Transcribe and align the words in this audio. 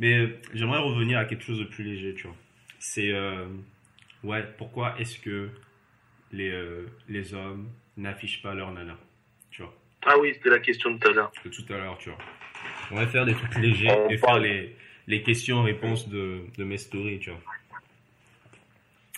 Mais 0.00 0.18
euh, 0.18 0.38
j'aimerais 0.52 0.78
revenir 0.80 1.18
à 1.18 1.24
quelque 1.24 1.44
chose 1.44 1.58
de 1.58 1.64
plus 1.64 1.84
léger, 1.84 2.14
tu 2.14 2.26
vois. 2.26 2.36
C'est, 2.78 3.12
euh, 3.12 3.46
ouais, 4.22 4.42
pourquoi 4.58 4.94
est-ce 4.98 5.18
que 5.18 5.48
les, 6.32 6.50
euh, 6.50 6.86
les 7.08 7.32
hommes 7.34 7.68
n'affichent 7.96 8.42
pas 8.42 8.54
leur 8.54 8.72
nana, 8.72 8.96
tu 9.50 9.62
vois? 9.62 9.74
Ah 10.06 10.18
oui, 10.18 10.32
c'était 10.34 10.50
la 10.50 10.58
question 10.58 10.90
de 10.90 10.98
tout 10.98 11.08
à 11.08 11.12
l'heure. 11.12 11.32
Que 11.42 11.48
tout 11.48 11.64
à 11.72 11.76
l'heure, 11.76 11.96
tu 11.98 12.10
vois. 12.10 12.18
On 12.90 12.96
va 12.96 13.06
faire 13.06 13.24
des 13.24 13.34
trucs 13.34 13.54
légers 13.56 13.88
On 13.90 14.08
et 14.10 14.18
faire 14.18 14.38
les, 14.38 14.76
les 15.06 15.22
questions-réponses 15.22 16.08
de, 16.08 16.40
de 16.58 16.64
mes 16.64 16.76
stories, 16.76 17.20
tu 17.20 17.30
vois. 17.30 17.40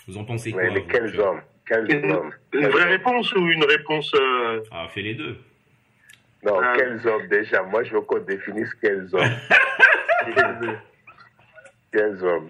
Vous 0.07 0.17
en 0.17 0.23
pensez 0.23 0.51
quoi 0.51 0.61
Mais, 0.63 0.79
vous, 0.79 0.87
quels 0.87 1.19
hommes? 1.19 1.41
Quels 1.67 1.91
Une- 1.91 2.11
hommes? 2.11 2.31
Une 2.53 2.61
Quels 2.61 2.71
vraie 2.71 2.83
hommes? 2.83 2.89
réponse 2.89 3.33
ou 3.33 3.47
une 3.49 3.65
réponse 3.65 4.13
euh, 4.15 4.61
Ah, 4.71 4.87
fais 4.93 5.01
les 5.01 5.15
deux. 5.15 5.37
Non, 6.43 6.59
Ah. 6.63 6.73
quels 6.77 7.05
hommes 7.07 7.27
déjà? 7.27 7.63
Moi, 7.63 7.83
je 7.83 7.91
veux 7.93 8.01
qu'on 8.01 8.19
définisse 8.19 8.73
quels 8.75 9.09
hommes. 9.13 9.35
quels 11.91 12.23
hommes? 12.23 12.49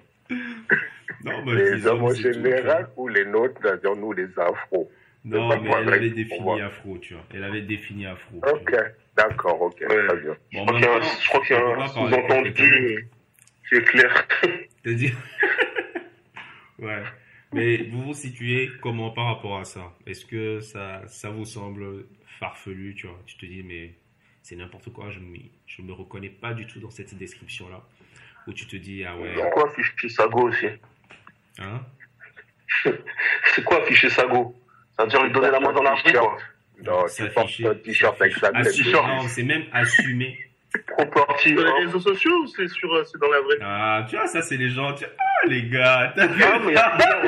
Non, 1.24 1.44
bah, 1.46 1.54
Les 1.54 1.88
hommes 1.88 2.04
en 2.04 2.10
c'est 2.10 2.34
général 2.34 2.90
ou 2.96 3.08
les 3.08 3.26
nôtres, 3.26 3.60
c'est-à-dire 3.62 3.96
nous 3.96 4.12
les 4.14 4.28
afros? 4.38 4.90
Non, 5.26 5.50
C'est 5.52 5.60
mais 5.60 5.70
elle 5.82 5.94
avait 5.94 6.10
défini 6.12 6.62
afro, 6.62 6.98
tu 7.00 7.14
vois. 7.14 7.24
Elle 7.34 7.44
avait 7.44 7.62
défini 7.62 8.06
afro. 8.06 8.38
Ok, 8.38 8.76
d'accord, 9.16 9.62
ok, 9.62 9.80
Ouais. 9.90 10.08
très 10.08 10.18
bien. 10.18 10.36
Je 10.52 10.58
Bon, 10.58 10.66
crois 10.66 10.78
un- 10.78 10.82
temps, 10.82 11.02
je 11.02 11.28
crois 11.30 11.42
qu'il 11.46 11.56
y 11.56 11.60
a 11.60 11.66
un 11.66 11.88
sous-entendu 11.88 12.54
complètement. 12.54 12.66
euh, 12.66 13.02
qui 13.68 13.76
est 13.76 13.84
clair. 13.84 14.28
C'est-à-dire. 14.84 15.16
ouais. 16.80 17.04
Mais 17.54 17.78
vous 17.78 18.04
vous 18.04 18.14
situez 18.14 18.70
comment 18.82 19.10
par 19.12 19.26
rapport 19.26 19.58
à 19.60 19.64
ça? 19.66 19.94
Est-ce 20.06 20.26
que 20.26 20.60
ça, 20.60 21.02
ça 21.08 21.30
vous 21.30 21.46
semble 21.46 22.06
farfelu, 22.40 22.94
tu 22.96 23.08
vois? 23.08 23.20
Tu 23.26 23.38
te 23.38 23.46
dis, 23.46 23.64
mais 23.64 23.94
c'est 24.48 24.56
n'importe 24.56 24.94
quoi, 24.94 25.10
je 25.12 25.20
ne 25.20 25.26
je 25.66 25.82
me 25.82 25.92
reconnais 25.92 26.30
pas 26.30 26.54
du 26.54 26.66
tout 26.66 26.80
dans 26.80 26.90
cette 26.90 27.14
description-là. 27.14 27.82
Ou 28.48 28.54
tu 28.54 28.66
te 28.66 28.78
dis, 28.78 29.04
ah 29.04 29.14
ouais, 29.18 29.34
C'est 29.36 29.50
quoi 29.50 29.68
afficher 29.68 30.08
sa 30.08 30.28
go 30.30 30.48
aussi? 30.48 30.68
Hein? 31.60 31.82
C'est 33.54 33.64
quoi 33.66 33.82
afficher 33.82 34.10
sa 34.10 34.26
go 34.26 34.56
Ça 34.96 35.04
veut 35.04 35.10
dire 35.10 35.22
lui 35.22 35.34
donner 35.34 35.52
la 35.52 35.60
main 35.60 35.74
dans 35.74 35.84
la 35.84 35.96
rue, 35.96 36.14
quoi. 36.14 36.38
Non, 36.82 37.04
tu 37.14 37.30
portes 37.34 37.60
un 37.66 37.76
t-shirt 37.76 38.22
avec 38.22 38.34
non, 39.08 39.28
c'est 39.28 39.44
même. 39.44 39.66
Proportif. 40.96 41.58
Sur 41.58 41.66
les 41.66 41.86
réseaux 41.86 42.00
sociaux 42.00 42.44
ou 42.44 42.48
c'est 42.48 42.70
sur, 42.70 42.94
euh, 42.94 43.04
c'est 43.04 43.20
dans 43.20 43.30
la 43.30 43.42
vraie 43.42 43.58
Ah, 43.62 44.06
tu 44.10 44.16
vois, 44.16 44.28
ça, 44.28 44.42
c'est 44.42 44.56
les 44.56 44.70
gens. 44.70 44.94
tu- 44.94 45.04
Ah, 45.06 45.48
les 45.48 45.64
gars, 45.68 46.14
t'as 46.16 46.28
vu 46.28 46.42
Ah, 46.42 46.60
mais 46.64 46.72
il 46.72 46.76
y 46.76 46.78
a 46.78 46.90
plusieurs, 46.92 47.22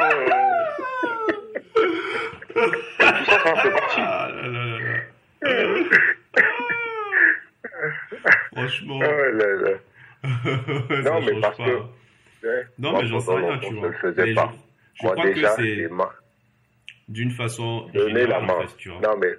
Tout 2.54 2.80
ça, 3.00 3.44
ça 3.44 3.52
en 3.52 3.56
fait 3.58 3.72
partie. 3.72 4.00
Ah 4.00 4.30
là 4.34 4.48
là 4.48 4.66
là 4.66 4.80
là. 4.80 5.00
Franchement. 8.60 9.00
Là 9.00 9.48
là. 9.56 9.70
ça 11.04 11.10
Non, 11.12 11.22
mais 11.22 11.40
parce 11.42 11.58
pas. 11.58 11.66
que- 11.66 11.82
Ouais. 12.42 12.66
Non, 12.78 12.92
Moi, 12.92 13.02
mais 13.02 13.08
j'en 13.10 13.20
sais 13.20 13.36
rien, 13.36 13.58
tu 13.60 13.70
je 13.70 13.76
vois. 13.76 13.88
le 13.90 13.94
faisais 13.96 14.24
Mais 14.26 14.34
pas. 14.34 14.54
Je, 14.54 15.00
je 15.00 15.04
Moi, 15.06 15.12
crois 15.14 15.26
déjà, 15.26 15.56
que 15.56 15.62
c'est 15.64 15.90
d'une 17.10 17.32
façon 17.32 17.88
donner 17.94 18.26
la 18.28 18.40
main. 18.40 18.54
en 18.54 18.62
fait, 18.68 18.78
tu 18.78 18.90
vois. 18.90 19.02
Non, 19.02 19.18
mais 19.18 19.34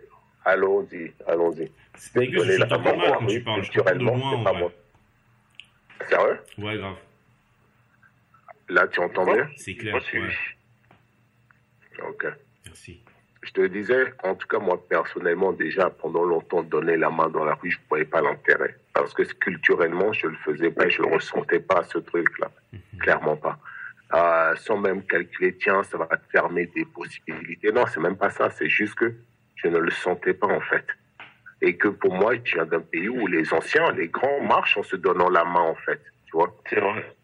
allons-y, 0.45 1.13
allons-y. 1.27 1.71
C'est 1.97 2.29
que 2.29 2.45
je 2.45 2.59
t'entends 2.63 2.97
mal 2.97 3.15
quand 3.19 3.27
tu 3.27 3.41
parles. 3.43 3.63
Je 3.65 3.71
t'entends 3.73 3.95
de 3.95 4.05
loin, 4.05 4.33
en 4.33 4.45
pas 4.45 4.51
vrai. 4.53 4.61
moi. 4.61 4.73
Sérieux? 6.09 6.39
Ouais, 6.59 6.77
grave. 6.77 6.97
Là, 8.69 8.87
tu 8.89 9.01
entends 9.01 9.25
bien? 9.25 9.49
C'est 9.57 9.75
clair. 9.77 9.95
Ouais. 9.95 10.31
Ok. 12.07 12.27
Merci. 12.67 13.03
Je 13.43 13.53
te 13.53 13.67
disais, 13.67 14.13
en 14.23 14.35
tout 14.35 14.47
cas, 14.47 14.59
moi, 14.59 14.83
personnellement, 14.87 15.53
déjà, 15.53 15.89
pendant 15.89 16.25
longtemps, 16.25 16.63
donner 16.63 16.97
la 16.97 17.09
main 17.09 17.29
dans 17.29 17.45
la 17.45 17.55
rue, 17.55 17.71
je 17.71 17.79
ne 17.79 17.89
voyais 17.89 18.05
pas 18.05 18.21
l'intérêt. 18.21 18.77
Parce 18.93 19.15
que 19.15 19.23
culturellement, 19.23 20.13
je 20.13 20.27
ne 20.27 20.33
le 20.33 20.39
faisais 20.39 20.71
pas 20.71 20.89
je 20.89 21.03
ne 21.03 21.15
ressentais 21.15 21.61
pas 21.61 21.83
ce 21.85 21.99
truc-là. 21.99 22.51
Clairement 22.99 23.37
pas. 23.37 23.59
Euh, 24.13 24.55
sans 24.57 24.77
même 24.77 25.03
calculer, 25.05 25.57
tiens, 25.57 25.83
ça 25.85 25.97
va 25.97 26.07
te 26.07 26.29
fermer 26.31 26.67
des 26.67 26.85
possibilités. 26.85 27.73
Non, 27.73 27.87
c'est 27.87 28.01
même 28.01 28.17
pas 28.17 28.31
ça. 28.31 28.51
C'est 28.51 28.69
juste 28.69 28.95
que 28.97 29.15
je 29.57 29.69
ne 29.69 29.79
le 29.79 29.91
sentais 29.91 30.35
pas, 30.35 30.49
en 30.49 30.61
fait. 30.61 30.85
Et 31.63 31.77
que 31.77 31.89
pour 31.89 32.13
moi, 32.13 32.35
je 32.45 32.55
viens 32.55 32.67
d'un 32.67 32.81
pays 32.81 33.09
où 33.09 33.27
les 33.27 33.53
anciens, 33.55 33.91
les 33.93 34.09
grands 34.09 34.41
marchent 34.43 34.77
en 34.77 34.83
se 34.83 34.97
donnant 34.97 35.31
la 35.31 35.45
main, 35.45 35.61
en 35.61 35.77
fait. 35.77 36.01
Tu 36.27 36.33
vois? 36.33 36.55
C'est 36.69 36.81
vrai. 36.81 37.17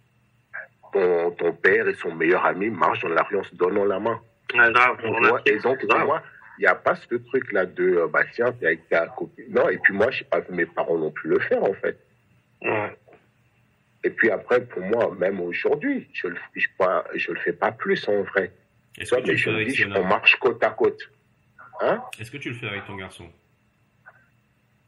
ton, 0.93 1.31
ton 1.33 1.53
père 1.53 1.89
et 1.89 1.95
son 1.95 2.15
meilleur 2.15 2.47
ami 2.47 2.71
marchent 2.71 3.03
dans 3.03 3.09
la 3.09 3.23
rue 3.23 3.39
en 3.39 3.45
se 3.45 3.55
donnant 3.55 3.85
la 3.85 3.99
main. 3.99 4.19
Et 5.47 5.59
donc, 5.59 5.83
moi, 5.85 6.23
il 6.59 6.63
n'y 6.63 6.67
a 6.67 6.75
pas 6.75 6.95
ce 6.95 7.15
truc-là 7.15 7.67
de, 7.67 7.97
euh, 7.97 8.09
bah 8.09 8.25
tiens, 8.33 8.53
t'es 8.53 8.67
avec 8.67 8.89
ta 8.89 9.07
copine. 9.09 9.45
Non, 9.51 9.69
et 9.69 9.79
puis 9.79 9.95
moi, 9.95 10.11
je 10.11 10.23
n'ai 10.23 10.29
pas 10.29 10.41
vu 10.41 10.55
mes 10.55 10.67
parents 10.67 10.99
non 10.99 11.11
plus 11.11 11.31
le 11.31 11.39
faire, 11.41 11.63
en 11.63 11.75
fait. 11.75 11.99
Ouais. 12.63 12.97
Et 14.05 14.11
puis 14.11 14.31
après, 14.31 14.65
pour 14.65 14.83
moi, 14.83 15.15
même 15.19 15.41
aujourd'hui, 15.41 16.09
je 16.13 16.29
le, 16.29 16.37
je, 16.55 16.67
pas, 16.79 17.05
je 17.15 17.33
le 17.33 17.41
fais 17.41 17.53
pas 17.53 17.73
plus, 17.73 18.09
en 18.09 18.23
vrai. 18.23 18.53
Est-ce 18.99 19.15
que 19.15 19.21
tu 19.21 19.27
mais 19.27 19.33
le 19.33 19.37
je 19.37 19.45
fais 19.45 19.51
me 19.51 19.57
avec 19.57 19.69
dis, 19.69 19.85
on 19.95 20.05
marche 20.05 20.37
côte 20.37 20.63
à 20.63 20.71
côte. 20.71 21.03
Hein 21.81 22.03
Est-ce 22.19 22.31
que 22.31 22.39
tu 22.39 22.51
le 22.51 22.55
fais 22.55 22.69
avec 22.69 22.87
ton 22.87 22.97
garçon? 22.97 23.29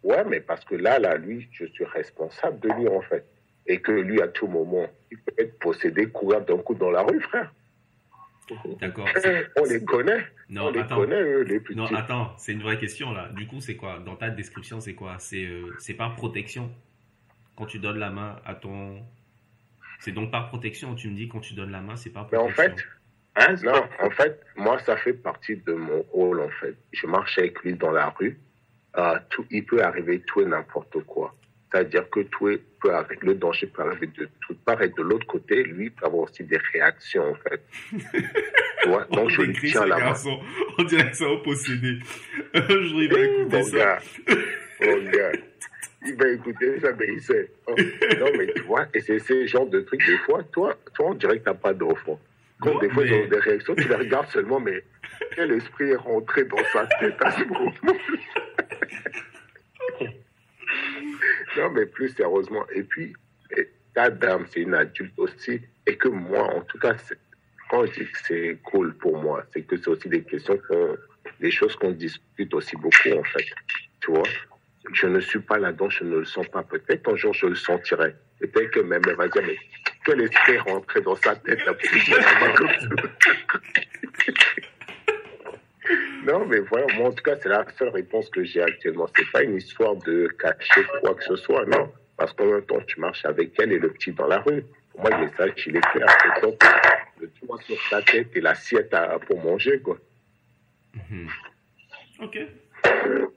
Ouais, 0.02 0.24
mais 0.24 0.40
parce 0.40 0.64
que 0.64 0.74
là, 0.74 0.98
là, 0.98 1.16
lui, 1.16 1.48
je 1.52 1.66
suis 1.66 1.84
responsable 1.84 2.60
de 2.60 2.68
lui, 2.70 2.88
en 2.88 3.02
fait. 3.02 3.26
Et 3.66 3.80
que 3.80 3.92
lui, 3.92 4.22
à 4.22 4.28
tout 4.28 4.46
moment, 4.46 4.86
il 5.10 5.18
peut 5.18 5.34
être 5.36 5.58
possédé, 5.58 6.06
courir 6.06 6.40
d'un 6.42 6.56
coup 6.58 6.74
dans 6.74 6.90
la 6.90 7.02
rue, 7.02 7.20
frère. 7.20 7.52
D'accord. 8.80 9.08
On 9.56 9.64
les 9.64 9.84
connaît. 9.84 10.26
Non, 10.50 10.66
on 10.66 10.70
les 10.70 10.80
attends. 10.80 10.96
connaît, 10.96 11.20
eux, 11.20 11.42
les 11.42 11.60
petits. 11.60 11.76
Non, 11.76 11.86
attends, 11.94 12.34
c'est 12.38 12.52
une 12.52 12.62
vraie 12.62 12.78
question 12.78 13.12
là. 13.12 13.28
Du 13.30 13.46
coup, 13.46 13.60
c'est 13.60 13.76
quoi? 13.76 13.98
Dans 13.98 14.16
ta 14.16 14.30
description, 14.30 14.80
c'est 14.80 14.94
quoi? 14.94 15.16
C'est 15.18 15.44
euh, 15.44 15.76
par 15.96 16.14
protection 16.14 16.70
Quand 17.56 17.66
tu 17.66 17.78
donnes 17.78 17.98
la 17.98 18.10
main 18.10 18.36
à 18.44 18.54
ton. 18.54 19.02
C'est 20.00 20.12
donc 20.12 20.30
par 20.30 20.48
protection, 20.48 20.94
tu 20.94 21.08
me 21.10 21.16
dis 21.16 21.28
quand 21.28 21.40
tu 21.40 21.54
donnes 21.54 21.72
la 21.72 21.80
main, 21.80 21.96
c'est 21.96 22.10
par 22.10 22.28
Mais 22.30 22.38
en 22.38 22.46
protection. 22.48 22.76
fait, 22.76 22.84
Hein, 23.38 23.54
Non, 23.62 23.84
en 24.00 24.10
fait, 24.10 24.40
moi, 24.56 24.78
ça 24.80 24.96
fait 24.96 25.12
partie 25.12 25.56
de 25.56 25.72
mon 25.72 26.02
rôle, 26.02 26.40
en 26.40 26.48
fait. 26.60 26.76
Je 26.92 27.06
marche 27.06 27.38
avec 27.38 27.60
lui 27.62 27.74
dans 27.74 27.90
la 27.90 28.08
rue. 28.10 28.38
Euh, 28.96 29.18
tout, 29.30 29.46
il 29.50 29.64
peut 29.64 29.82
arriver 29.82 30.20
tout 30.26 30.40
et 30.40 30.46
n'importe 30.46 31.00
quoi. 31.04 31.34
C'est-à-dire 31.70 32.08
que 32.10 32.20
tout 32.20 32.48
est- 32.48 32.62
peut 32.80 32.94
arriver, 32.94 33.18
le 33.22 33.34
danger 33.34 33.66
peut 33.66 33.82
arriver 33.82 34.06
de 34.06 34.28
toute 34.46 34.58
part 34.64 34.80
et 34.82 34.88
de 34.88 35.02
l'autre 35.02 35.26
côté, 35.26 35.62
lui 35.64 35.90
peut 35.90 36.06
avoir 36.06 36.22
aussi 36.24 36.44
des 36.44 36.58
réactions, 36.72 37.24
en 37.30 37.34
fait. 37.34 37.60
tu 38.82 38.88
vois, 38.88 39.04
donc 39.10 39.28
je 39.30 39.40
On 39.40 39.44
lui 39.44 39.52
décrit 39.52 39.70
tiens 39.72 39.84
la 39.86 39.96
main. 39.98 40.04
garçon, 40.06 40.40
On 40.78 40.82
dirait 40.84 41.10
que 41.10 41.16
ça 41.16 41.28
au 41.28 41.38
possédé. 41.38 41.98
Je 42.54 42.94
il 42.94 43.12
va 43.12 43.18
écouter 43.20 43.56
Mon 43.58 43.62
ça. 43.64 43.76
gars, 43.78 43.98
mon 44.80 45.10
gars, 45.10 45.32
il 46.06 46.14
va 46.16 46.28
écouter 46.30 46.80
ça, 46.80 46.92
mais 46.98 47.06
il 47.12 47.20
sait. 47.20 47.50
Oh, 47.66 47.74
Non, 48.20 48.26
mais 48.38 48.46
tu 48.54 48.62
vois, 48.62 48.86
et 48.94 49.00
c'est 49.00 49.18
ce 49.18 49.46
genre 49.46 49.66
de 49.66 49.80
trucs, 49.80 50.06
des 50.06 50.18
fois, 50.18 50.42
toi, 50.52 50.74
toi 50.94 51.06
on 51.10 51.14
dirait 51.14 51.38
que 51.40 51.44
t'as 51.44 51.54
pas 51.54 51.74
d'enfant. 51.74 52.18
Quand 52.60 52.78
des 52.78 52.88
fois, 52.90 53.04
mais- 53.04 53.10
ils 53.10 53.24
ont 53.24 53.28
des 53.28 53.38
réactions, 53.40 53.74
tu 53.74 53.88
les 53.88 53.94
regardes 53.94 54.28
seulement, 54.28 54.58
mais 54.60 54.82
quel 55.34 55.52
esprit 55.52 55.90
est 55.90 55.96
rentré 55.96 56.44
dans 56.44 56.64
sa 56.72 56.86
tête 56.86 57.14
à 57.20 57.30
ce 57.32 57.44
moment 57.44 57.72
Non, 61.58 61.70
mais 61.70 61.86
plus 61.86 62.10
sérieusement. 62.10 62.64
Et 62.72 62.84
puis, 62.84 63.14
ta 63.92 64.10
dame, 64.10 64.46
c'est 64.50 64.60
une 64.60 64.74
adulte 64.74 65.18
aussi. 65.18 65.60
Et 65.86 65.96
que 65.96 66.08
moi, 66.08 66.44
en 66.54 66.60
tout 66.60 66.78
cas, 66.78 66.94
quand 67.68 67.84
je 67.86 67.92
dis 67.92 68.10
que 68.10 68.18
c'est 68.26 68.58
cool 68.64 68.94
pour 68.94 69.20
moi, 69.20 69.44
c'est 69.52 69.62
que 69.62 69.76
c'est 69.76 69.88
aussi 69.88 70.08
des 70.08 70.22
questions, 70.22 70.58
des 71.40 71.50
choses 71.50 71.74
qu'on 71.74 71.90
discute 71.90 72.54
aussi 72.54 72.76
beaucoup, 72.76 73.18
en 73.18 73.24
fait. 73.24 73.44
Tu 74.00 74.12
vois? 74.12 74.22
Je 74.92 75.06
ne 75.08 75.18
suis 75.20 75.40
pas 75.40 75.58
là-dedans, 75.58 75.90
je 75.90 76.04
ne 76.04 76.18
le 76.18 76.24
sens 76.24 76.46
pas. 76.48 76.62
Peut-être 76.62 77.12
un 77.12 77.16
jour, 77.16 77.34
je 77.34 77.46
le 77.46 77.56
sentirai. 77.56 78.14
Peut-être 78.38 78.70
que 78.70 78.80
même 78.80 79.02
elle 79.08 79.16
va 79.16 79.28
dire, 79.28 79.42
mais 79.44 79.58
quel 80.04 80.20
esprit 80.22 80.58
rentré 80.58 81.00
dans 81.00 81.16
sa 81.16 81.34
tête 81.34 81.64
là, 81.66 81.74
pour 81.74 81.90
qu'il 81.90 82.02
soit 82.02 82.22
comme 82.54 82.68
ça 82.68 82.88
Non, 86.28 86.44
mais 86.46 86.58
voilà, 86.60 86.86
moi, 86.96 87.08
en 87.08 87.12
tout 87.12 87.22
cas, 87.22 87.36
c'est 87.42 87.48
la 87.48 87.64
seule 87.78 87.88
réponse 87.88 88.28
que 88.28 88.44
j'ai 88.44 88.60
actuellement. 88.62 89.06
C'est 89.16 89.30
pas 89.30 89.42
une 89.42 89.56
histoire 89.56 89.96
de 89.96 90.28
cacher 90.38 90.84
quoi 91.00 91.14
que 91.14 91.24
ce 91.24 91.36
soit, 91.36 91.64
non. 91.66 91.90
Parce 92.16 92.32
qu'en 92.34 92.46
même 92.46 92.62
temps, 92.66 92.80
tu 92.86 93.00
marches 93.00 93.24
avec 93.24 93.52
elle 93.58 93.72
et 93.72 93.78
le 93.78 93.90
petit 93.92 94.12
dans 94.12 94.26
la 94.26 94.38
rue. 94.40 94.64
Pour 94.90 95.00
moi, 95.00 95.10
le 95.10 95.26
message, 95.26 95.52
il 95.66 95.76
est 95.76 95.80
clair. 95.92 96.06
C'est 96.22 96.42
donc 96.42 96.62
le 97.20 97.28
toit 97.30 97.58
sur 97.62 97.76
ta 97.90 98.02
tête 98.02 98.28
et 98.34 98.40
l'assiette 98.40 98.94
pour 99.26 99.42
manger, 99.42 99.80
quoi. 99.80 99.96
Mhm. 101.10 101.28
Ok. 102.20 102.38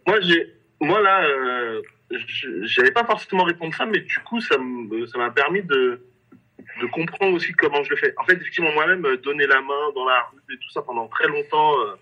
Moi, 0.07 0.19
j'ai, 0.21 0.54
moi 0.81 1.00
là, 1.01 1.24
euh, 1.25 1.81
je- 2.12 2.63
j'avais 2.65 2.92
pas 2.92 3.06
forcément 3.06 3.44
répondu 3.44 3.75
ça, 3.75 3.86
mais 3.86 4.00
du 4.00 4.19
coup, 4.19 4.42
ça 4.42 4.57
me- 4.57 5.06
ça 5.06 5.18
m'a 5.18 5.30
permis 5.31 5.62
de, 5.62 6.01
de 6.81 6.86
comprendre 6.88 7.36
aussi 7.36 7.54
comment 7.54 7.83
je 7.83 7.92
le 7.92 7.95
fais. 7.98 8.13
En 8.18 8.25
fait, 8.25 8.33
effectivement, 8.33 8.71
moi-même, 8.74 9.06
euh, 9.06 9.18
donner 9.18 9.45
la 9.48 9.62
main 9.62 9.92
dans 9.95 10.06
la 10.06 10.21
rue 10.33 10.54
et 10.56 10.57
tout 10.57 10.69
ça 10.71 10.81
pendant 10.81 11.07
très 11.07 11.27
longtemps, 11.27 11.80
euh, 11.80 11.94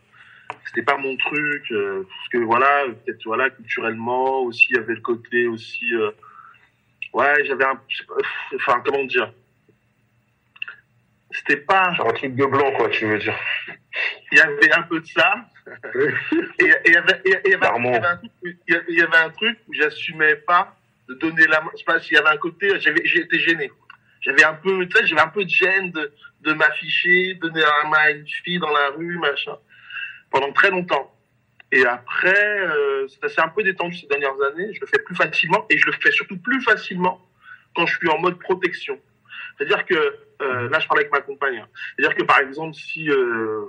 c'était 0.66 0.84
pas 0.84 0.98
mon 0.98 1.16
truc. 1.18 1.72
euh, 1.72 2.04
parce 2.07 2.30
que 2.30 2.38
voilà, 2.40 2.86
peut-être 3.06 3.24
voilà, 3.25 3.50
culturellement 3.50 4.42
aussi, 4.42 4.68
il 4.72 4.75
y 4.78 4.80
avait 4.80 4.96
le 4.96 5.01
côté 5.01 5.48
aussi. 5.48 5.94
euh, 5.94 6.12
ouais, 7.13 7.46
j'avais 7.46 7.66
un, 7.66 7.80
enfin, 8.56 8.81
comment 8.86 9.04
dire. 9.06 9.31
C'était 11.31 11.57
pas. 11.57 11.94
Genre 11.94 12.10
un 12.10 12.13
truc 12.13 12.36
de 12.36 12.46
blanc, 12.46 12.72
quoi, 12.74 12.90
tu 12.90 13.06
veux 13.06 13.19
dire. 13.19 13.38
Il 14.31 14.38
y 14.38 14.42
avait 14.42 14.72
un 14.72 14.84
peu 14.84 15.00
de 15.00 15.06
ça. 15.06 15.36
Et 16.60 16.74
il 16.86 16.94
y 16.94 16.96
avait, 16.96 17.22
il 17.25 17.51
y 17.51 19.04
un 19.16 19.30
truc 19.30 19.60
où- 19.68 19.74
j'assumais 19.74 20.36
pas 20.36 20.75
de 21.07 21.13
donner 21.16 21.46
la 21.48 21.62
main. 21.62 21.69
Je 21.74 21.80
sais 21.80 21.84
pas 21.84 22.00
s'il 22.00 22.13
y 22.13 22.18
avait 22.18 22.30
un 22.30 22.38
côté, 22.38 22.80
j'avais, 22.80 23.01
été 23.01 23.40
gêné. 23.40 23.72
j'avais 24.22 24.44
un 24.44 24.54
peu, 24.54 24.88
j'avais 25.04 25.22
un 25.22 25.28
peu 25.28 25.44
de 25.44 25.50
gêne 25.50 25.92
de, 25.92 26.12
de 26.42 26.54
m'afficher, 26.54 27.36
donner 27.36 27.62
la 27.62 27.90
main 27.90 27.98
à 27.98 28.12
une 28.12 28.28
fille 28.28 28.60
dans 28.60 28.72
la 28.72 28.90
rue, 28.90 29.18
machin, 29.18 29.57
pendant 30.31 30.52
très 30.52 30.70
longtemps. 30.70 31.14
Et 31.72 31.86
après, 31.86 32.60
euh, 32.62 33.08
ça 33.22 33.30
s'est 33.30 33.42
un 33.42 33.50
peu 33.50 33.62
détendu 33.64 33.96
ces 33.96 34.08
dernières 34.08 34.40
années. 34.52 34.74
Je 34.74 34.81
le 34.81 34.88
fais 34.88 35.00
plus 35.00 35.16
facilement 35.16 35.66
et 35.70 35.78
je 35.78 35.86
le 35.86 35.92
fais 35.94 36.12
surtout 36.12 36.38
plus 36.38 36.62
facilement 36.62 37.22
quand 37.76 37.86
je 37.86 37.96
suis 37.98 38.10
en 38.10 38.18
mode 38.20 38.40
protection. 38.40 38.98
C'est-à-dire 39.58 39.86
que 39.86 39.96
euh, 40.42 40.70
là, 40.70 40.80
je 40.80 40.88
parle 40.88 41.02
avec 41.02 41.12
ma 41.12 41.22
compagne. 41.22 41.58
hein. 41.58 41.68
C'est-à-dire 41.98 42.16
que 42.18 42.24
par 42.24 42.40
exemple, 42.40 42.74
si 42.74 43.10
euh, 43.12 43.66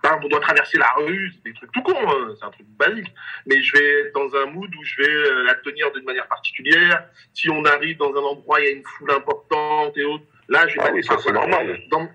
par 0.00 0.12
exemple, 0.12 0.26
on 0.26 0.28
doit 0.28 0.40
traverser 0.40 0.78
la 0.78 0.92
rue, 0.98 1.32
c'est 1.34 1.50
des 1.50 1.54
trucs 1.54 1.72
tout 1.72 1.82
con, 1.82 1.96
hein, 1.96 2.34
c'est 2.38 2.44
un 2.44 2.50
truc 2.50 2.66
basique. 2.78 3.12
Mais 3.46 3.60
je 3.62 3.72
vais 3.76 4.00
être 4.02 4.14
dans 4.14 4.32
un 4.36 4.46
mood 4.46 4.72
où 4.72 4.84
je 4.84 5.02
vais 5.02 5.08
euh, 5.08 5.42
la 5.44 5.54
tenir 5.56 5.90
d'une 5.92 6.04
manière 6.04 6.28
particulière. 6.28 7.04
Si 7.34 7.50
on 7.50 7.64
arrive 7.64 7.96
dans 7.96 8.12
un 8.12 8.22
endroit, 8.22 8.60
il 8.60 8.64
y 8.64 8.68
a 8.68 8.72
une 8.72 8.84
foule 8.84 9.10
importante 9.10 9.96
et 9.96 10.04
autres. 10.04 10.24
Là, 10.48 10.68
je 10.68 10.74
vais 10.74 10.80
Ah 10.82 10.86
pas 10.88 10.92
oui, 10.92 11.02
ça, 11.02 11.16
c'est 11.18 11.32
normal. 11.32 11.80
dans- 11.90 12.08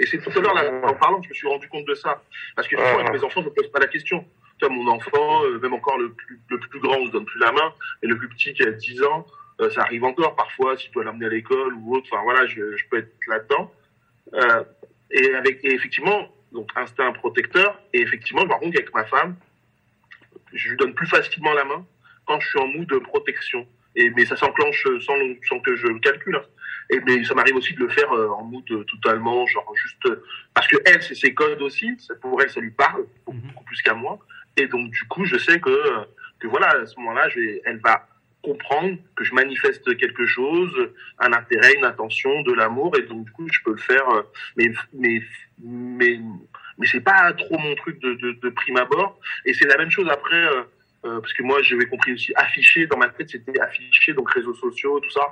Et 0.00 0.06
c'est 0.06 0.18
tout 0.18 0.30
à 0.30 0.40
l'heure, 0.40 0.84
en 0.84 0.94
parlant, 0.94 1.18
que 1.18 1.24
je 1.24 1.28
me 1.28 1.34
suis 1.34 1.46
rendu 1.46 1.68
compte 1.68 1.84
de 1.86 1.94
ça. 1.94 2.22
Parce 2.56 2.66
que 2.66 2.74
Ah. 2.78 2.94
avec 3.00 3.12
mes 3.12 3.22
enfants, 3.22 3.42
je 3.42 3.48
me 3.48 3.52
pose 3.54 3.70
pas 3.70 3.78
la 3.80 3.86
question. 3.86 4.24
Tu 4.58 4.66
vois, 4.66 4.74
mon 4.74 4.88
enfant, 4.88 5.44
euh, 5.44 5.58
même 5.60 5.74
encore 5.74 5.98
le 5.98 6.12
plus, 6.12 6.80
grand, 6.80 6.96
on 6.96 7.06
se 7.06 7.12
donne 7.12 7.24
plus 7.26 7.38
la 7.38 7.52
main. 7.52 7.72
Et 8.02 8.06
le 8.06 8.16
plus 8.16 8.28
petit 8.28 8.52
qui 8.54 8.62
a 8.62 8.70
10 8.72 9.02
ans, 9.04 9.26
euh, 9.60 9.68
ça 9.70 9.82
arrive 9.82 10.04
encore 10.04 10.34
parfois, 10.36 10.76
si 10.78 10.86
tu 10.86 10.92
dois 10.92 11.04
l'amener 11.04 11.26
à 11.26 11.28
l'école 11.28 11.74
ou 11.74 11.96
autre. 11.96 12.08
Enfin, 12.10 12.22
voilà, 12.24 12.46
je, 12.46 12.76
je 12.76 12.84
peux 12.90 12.96
être 12.98 13.12
là-dedans. 13.28 13.72
Euh, 14.34 14.64
et 15.10 15.34
avec, 15.34 15.60
effectivement, 15.64 16.28
donc, 16.52 16.70
instinct 16.76 17.12
protecteur. 17.12 17.78
Et 17.92 18.00
effectivement, 18.00 18.46
par 18.46 18.58
contre, 18.58 18.76
avec 18.78 18.92
ma 18.94 19.04
femme, 19.04 19.36
je 20.52 20.70
lui 20.70 20.76
donne 20.76 20.94
plus 20.94 21.06
facilement 21.06 21.52
la 21.52 21.64
main 21.64 21.86
quand 22.26 22.40
je 22.40 22.48
suis 22.48 22.58
en 22.58 22.66
mood 22.68 22.86
de 22.88 22.98
protection. 22.98 23.66
Et, 23.96 24.08
mais 24.10 24.24
ça 24.24 24.36
s'enclenche 24.36 24.86
sans, 25.00 25.14
sans 25.48 25.60
que 25.60 25.74
je 25.76 25.86
le 25.88 25.98
calcule. 25.98 26.36
hein. 26.36 26.42
Et, 26.90 27.00
mais 27.06 27.22
ça 27.24 27.34
m'arrive 27.34 27.56
aussi 27.56 27.72
de 27.74 27.80
le 27.80 27.88
faire 27.88 28.12
euh, 28.12 28.28
en 28.28 28.42
mood 28.44 28.64
euh, 28.70 28.84
totalement, 28.84 29.46
genre 29.46 29.72
juste 29.76 30.04
euh, 30.06 30.22
parce 30.54 30.66
que 30.66 30.76
elle, 30.84 31.02
c'est 31.02 31.14
ses 31.14 31.32
codes 31.34 31.62
aussi. 31.62 31.96
Pour 32.20 32.40
elle, 32.42 32.50
ça 32.50 32.60
lui 32.60 32.70
parle 32.72 33.04
beaucoup, 33.26 33.36
Mhm. 33.38 33.48
beaucoup 33.52 33.64
plus 33.64 33.80
qu'à 33.82 33.94
moi. 33.94 34.18
Et 34.56 34.66
donc 34.66 34.90
du 34.90 35.04
coup, 35.08 35.24
je 35.24 35.36
sais 35.38 35.60
que 35.60 35.76
que 36.40 36.46
voilà, 36.48 36.68
à 36.82 36.86
ce 36.86 36.96
moment-là, 36.98 37.28
elle 37.64 37.78
va 37.78 38.06
comprendre 38.42 38.96
que 39.14 39.24
je 39.24 39.34
manifeste 39.34 39.94
quelque 39.98 40.26
chose, 40.26 40.72
un 41.18 41.32
intérêt, 41.34 41.74
une 41.74 41.84
attention, 41.84 42.40
de 42.42 42.52
l'amour, 42.54 42.96
et 42.98 43.02
donc 43.02 43.24
du 43.26 43.30
coup, 43.32 43.46
je 43.52 43.60
peux 43.64 43.72
le 43.72 43.76
faire. 43.90 44.06
mais 44.56 44.72
mais 44.94 45.22
mais 45.62 46.18
mais 46.78 46.86
c'est 46.86 47.02
pas 47.02 47.32
trop 47.34 47.58
mon 47.58 47.74
truc 47.74 48.00
de, 48.00 48.14
de, 48.14 48.32
de 48.32 48.48
prime 48.50 48.78
abord. 48.78 49.20
Et 49.44 49.52
c'est 49.52 49.66
la 49.66 49.76
même 49.76 49.90
chose 49.90 50.08
après. 50.10 50.44
euh, 51.04 51.20
parce 51.20 51.32
que 51.32 51.42
moi, 51.42 51.62
j'avais 51.62 51.86
compris 51.86 52.12
aussi 52.12 52.32
afficher 52.36 52.86
dans 52.86 52.98
ma 52.98 53.08
tête, 53.08 53.30
c'était 53.30 53.58
afficher 53.60 54.12
donc 54.14 54.30
réseaux 54.32 54.52
sociaux, 54.54 55.00
tout 55.00 55.10
ça. 55.10 55.26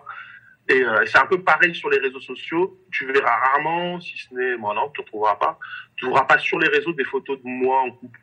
Et 0.69 0.83
euh, 0.83 1.05
c'est 1.07 1.19
un 1.19 1.27
peu 1.27 1.41
pareil 1.43 1.75
sur 1.75 1.89
les 1.91 1.99
réseaux 1.99 2.21
sociaux. 2.21 2.79
Tu 2.91 3.07
verras 3.07 3.37
rarement, 3.37 4.01
si 4.01 4.19
ce 4.19 4.35
n'est, 4.35 4.57
moi 4.57 4.75
non, 4.75 4.91
tu 4.91 5.01
ne 5.01 5.07
trouveras 5.07 5.37
pas. 5.37 5.59
Tu 5.97 6.05
ne 6.05 6.11
trouveras 6.11 6.27
pas 6.27 6.39
sur 6.39 6.59
les 6.59 6.69
réseaux 6.69 6.93
des 6.93 7.05
photos 7.05 7.39
de 7.39 7.49
moi 7.49 7.83
en 7.83 7.91
couple. 7.91 8.21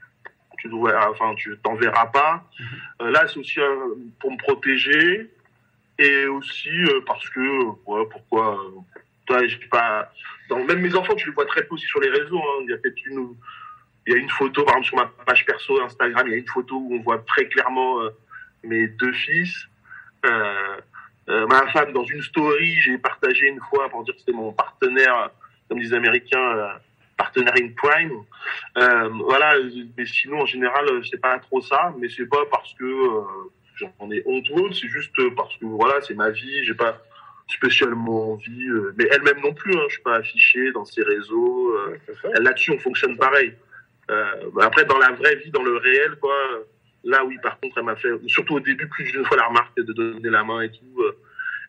Tu 0.60 0.68
ne 0.68 1.10
enfin, 1.10 1.34
tu 1.36 1.58
t'en 1.64 1.76
verras 1.76 2.08
pas. 2.08 2.44
Euh, 3.02 3.12
là, 3.12 3.28
c'est 3.28 3.40
aussi 3.40 3.60
euh, 3.60 3.96
pour 4.20 4.32
me 4.32 4.38
protéger 4.38 5.30
et 5.98 6.26
aussi 6.26 6.70
euh, 6.70 7.02
parce 7.06 7.28
que, 7.30 7.40
euh, 7.40 7.72
ouais, 7.86 8.06
pourquoi 8.12 8.60
euh, 8.60 8.80
toi, 9.26 9.40
pas. 9.72 10.12
Dans, 10.50 10.64
même 10.64 10.82
mes 10.82 10.96
enfants, 10.96 11.16
tu 11.16 11.28
les 11.28 11.34
vois 11.34 11.46
très 11.46 11.64
peu 11.64 11.76
aussi 11.76 11.86
sur 11.88 12.00
les 12.00 12.10
réseaux. 12.10 12.42
Hein. 12.42 12.64
Il 12.64 12.70
y 12.70 12.74
a 12.74 12.78
peut-être 12.78 13.06
une, 13.06 13.36
il 14.08 14.14
y 14.14 14.16
a 14.16 14.20
une 14.20 14.30
photo, 14.30 14.64
par 14.64 14.78
exemple 14.78 14.88
sur 14.88 14.98
ma 14.98 15.26
page 15.26 15.46
perso 15.46 15.82
Instagram, 15.82 16.28
il 16.28 16.32
y 16.32 16.36
a 16.36 16.38
une 16.38 16.48
photo 16.48 16.76
où 16.76 16.96
on 16.96 17.02
voit 17.02 17.20
très 17.20 17.48
clairement 17.48 18.02
euh, 18.02 18.10
mes 18.64 18.88
deux 18.88 19.14
fils. 19.14 19.68
Euh, 20.26 20.78
euh, 21.30 21.48
ma 21.48 21.68
femme, 21.68 21.92
dans 21.94 22.04
une 22.04 22.22
story, 22.22 22.75
j'ai 22.81 22.98
partagé 22.98 23.48
une 23.48 23.60
fois 23.69 23.89
pour 23.89 24.04
dire 24.04 24.13
que 24.13 24.19
c'était 24.19 24.31
mon 24.31 24.54
partenaire, 24.54 25.31
comme 25.68 25.80
disent 25.80 25.92
les 25.92 25.98
Américains, 25.98 26.57
euh, 26.57 26.68
partenaire 27.18 27.54
in 27.57 27.69
prime. 27.75 28.24
Euh, 28.77 29.10
voilà, 29.24 29.56
mais 29.98 30.06
sinon, 30.06 30.42
en 30.42 30.45
général, 30.45 30.88
euh, 30.88 31.01
c'est 31.10 31.22
pas 31.22 31.39
trop 31.39 31.62
ça, 31.62 31.94
mais 32.00 32.10
c'est 32.10 32.27
pas 32.27 32.45
parce 32.51 32.74
que 32.74 32.83
euh, 32.83 33.22
j'en 33.75 34.12
ai 34.12 34.22
honte 34.25 34.50
ou 34.51 34.60
autre, 34.60 34.75
c'est 34.75 34.88
juste 34.88 35.16
parce 35.36 35.56
que 35.57 35.66
voilà, 35.66 36.01
c'est 36.01 36.16
ma 36.16 36.30
vie, 36.30 36.63
j'ai 36.63 36.75
pas 36.75 37.01
spécialement 37.48 38.33
envie, 38.33 38.68
euh, 38.68 38.94
mais 38.98 39.07
elle-même 39.12 39.39
non 39.42 39.54
plus, 39.54 39.75
hein, 39.75 39.83
je 39.88 39.94
suis 39.94 40.04
pas 40.04 40.16
affiché 40.16 40.72
dans 40.72 40.86
ses 40.86 41.04
réseaux. 41.04 41.75
Là-dessus, 42.39 42.72
on 42.72 42.80
fonctionne 42.80 43.18
pareil. 43.18 43.54
Euh, 44.12 44.50
bah 44.54 44.66
après, 44.66 44.86
dans 44.86 44.98
la 44.98 45.12
vraie 45.12 45.36
vie, 45.36 45.50
dans 45.51 45.63
le 45.63 45.77
réel, 45.77 46.16
quoi, 46.22 46.36
là, 47.06 47.24
oui, 47.25 47.38
par 47.42 47.60
contre, 47.60 47.78
elle 47.78 47.84
m'a 47.86 47.96
fait, 47.96 48.10
surtout 48.28 48.56
au 48.56 48.60
début, 48.60 48.88
plus 48.88 49.06
d'une 49.12 49.24
fois 49.25 49.38
la 49.38 49.46
remarque 49.48 49.75
de 49.78 49.94
donner 49.94 50.30
la 50.30 50.44
main 50.44 50.62
et 50.62 50.69
tout. 50.72 51.02
euh, 51.02 51.18